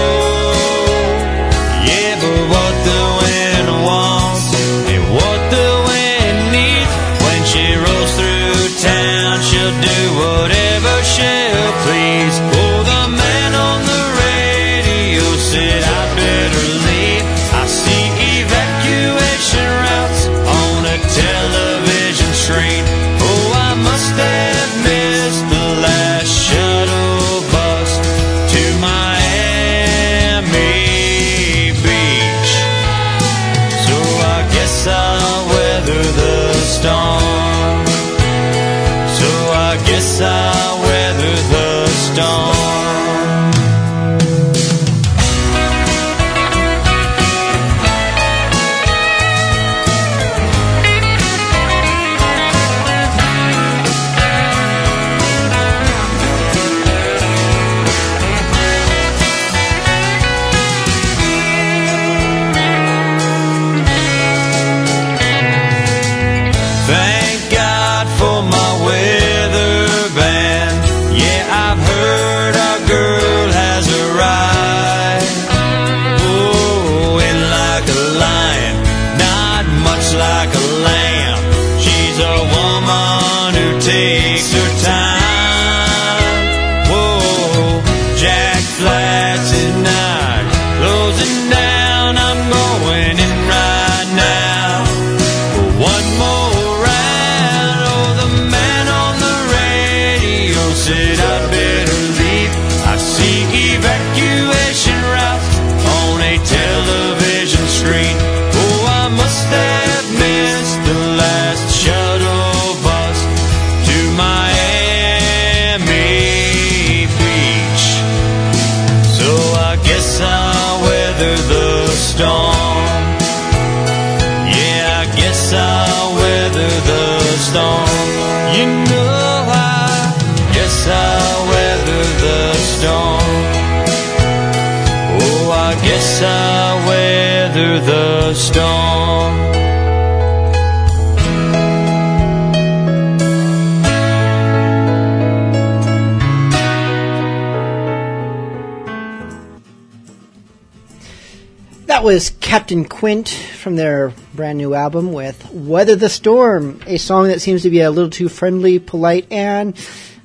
[152.52, 157.62] Captain Quint from their brand new album with Weather the Storm, a song that seems
[157.62, 159.74] to be a little too friendly, polite, and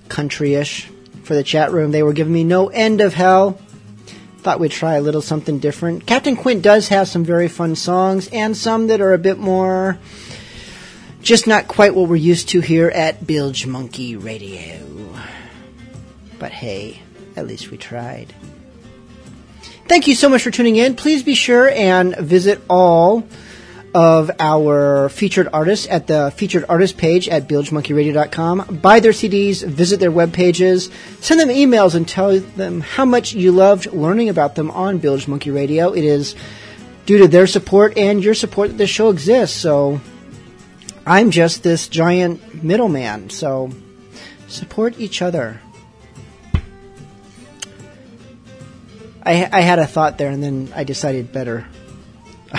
[0.09, 0.87] country-ish
[1.23, 1.93] for the chat room.
[1.93, 3.61] They were giving me no end of hell.
[4.39, 6.05] Thought we'd try a little something different.
[6.05, 9.97] Captain Quint does have some very fun songs and some that are a bit more
[11.23, 14.85] just not quite what we're used to here at Bilge Monkey Radio.
[16.41, 17.03] But hey,
[17.37, 18.35] at least we tried.
[19.89, 20.97] Thank you so much for tuning in.
[20.97, 23.27] Please be sure and visit all
[23.95, 28.81] of our featured artists at the featured artist page at bilgemonkeyradio.com.
[28.83, 30.91] Buy their CDs, visit their web pages,
[31.21, 35.29] send them emails and tell them how much you loved learning about them on Bilge
[35.29, 35.93] Monkey Radio.
[35.95, 36.35] It is
[37.07, 39.57] due to their support and your support that this show exists.
[39.57, 40.01] So
[41.07, 43.31] I'm just this giant middleman.
[43.31, 43.71] So
[44.49, 45.61] support each other.
[49.27, 51.67] I, I had a thought there, and then I decided better.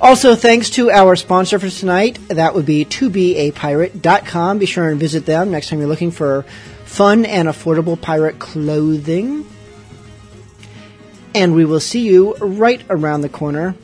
[0.00, 2.18] Also, thanks to our sponsor for tonight.
[2.28, 4.58] That would be tobeapirate.com.
[4.58, 6.42] Be sure and visit them next time you're looking for
[6.84, 9.48] fun and affordable pirate clothing.
[11.34, 13.74] And we will see you right around the corner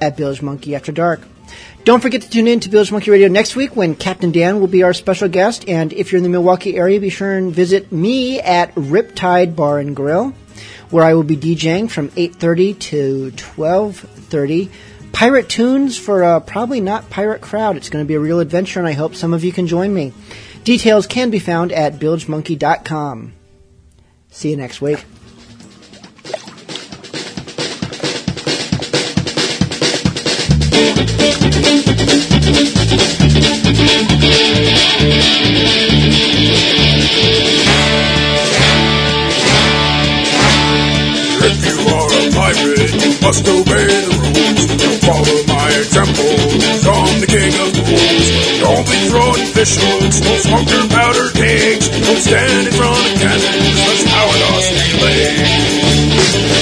[0.00, 1.20] at Bilge Monkey After Dark.
[1.82, 4.68] Don't forget to tune in to Bilge Monkey Radio next week when Captain Dan will
[4.68, 5.66] be our special guest.
[5.66, 9.78] And if you're in the Milwaukee area, be sure and visit me at Riptide Bar
[9.78, 10.34] and Grill,
[10.90, 14.68] where I will be DJing from 8:30 to 12:30.
[15.12, 17.76] Pirate tunes for a probably not pirate crowd.
[17.76, 19.92] It's going to be a real adventure, and I hope some of you can join
[19.92, 20.12] me.
[20.64, 23.32] Details can be found at bilgemonkey.com.
[24.30, 25.04] See you next week.
[41.42, 44.66] If you are a pirate, you must obey the rules.
[44.66, 46.34] Don't follow my example,
[46.90, 48.26] I'm the king of fools.
[48.60, 51.88] Don't be throwing fish hooks, don't smoke your powder kegs.
[51.88, 56.59] Don't stand in front of cannons, that's how I lost relay.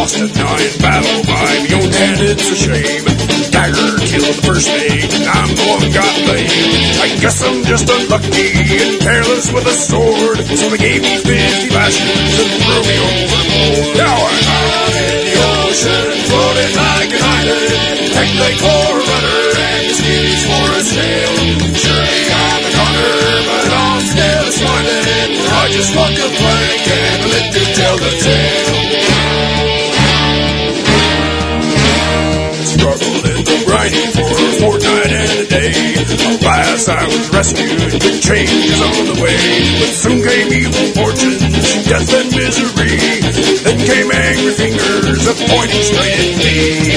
[0.00, 3.04] Lost a nine battle my own hand, it's a shame.
[3.52, 6.96] Dagger killed the first mate, and I'm the one got blamed.
[7.04, 11.76] I guess I'm just unlucky and careless with a sword, so they gave me 50
[11.76, 13.92] lashes and threw me overboard.
[14.00, 15.36] Now I'm out in the
[15.68, 17.68] ocean, floating like an island.
[18.16, 21.32] Take the core rudder and the skis for a sail.
[21.76, 23.20] Surely I'm a goner,
[23.52, 25.28] but I'm still smiling.
[25.44, 28.79] I just walk a plank and let you tell the tale.
[36.42, 39.36] Alas, I was rescued, big changes on the way.
[39.80, 42.96] But soon came evil fortunes, death and misery.
[43.62, 46.90] Then came angry fingers, a pointing straight at me.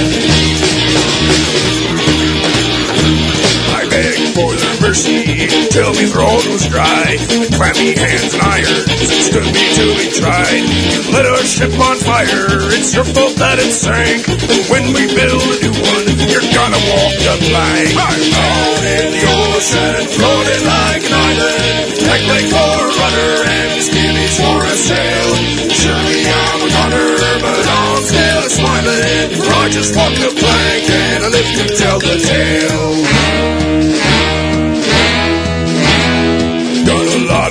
[3.75, 5.32] I begged for their mercy,
[5.73, 7.17] till me throat was dry.
[7.57, 10.69] Clammy hands and irons, it stood me till we tried.
[10.69, 14.21] You lit our ship on fire, it's your fault that it sank.
[14.69, 17.89] When we build a new one, you're gonna walk the plank.
[17.89, 21.89] I'm out in the ocean, floating like an island.
[22.05, 25.29] Heck like for a rudder and skimmies for a sail.
[25.73, 29.41] Surely I'm a gunner, but I'm still smiling.
[29.41, 32.93] I just walk the plank and I live to tell the tale.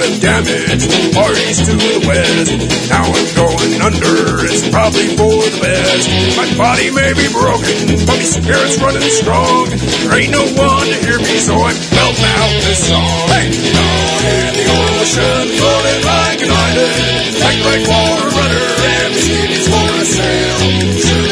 [0.03, 2.51] Lot of damage, parties to the west.
[2.91, 6.11] Now I'm going under, it's probably for the best.
[6.37, 9.71] My body may be broken, but my spirit's running strong.
[9.71, 13.29] There ain't no one to hear me, so I'm belting out this song.
[13.31, 13.51] Hey!
[13.53, 17.37] Down in the ocean, floating like an island.
[17.43, 21.32] Act like water runner, and the skinny's for a sail.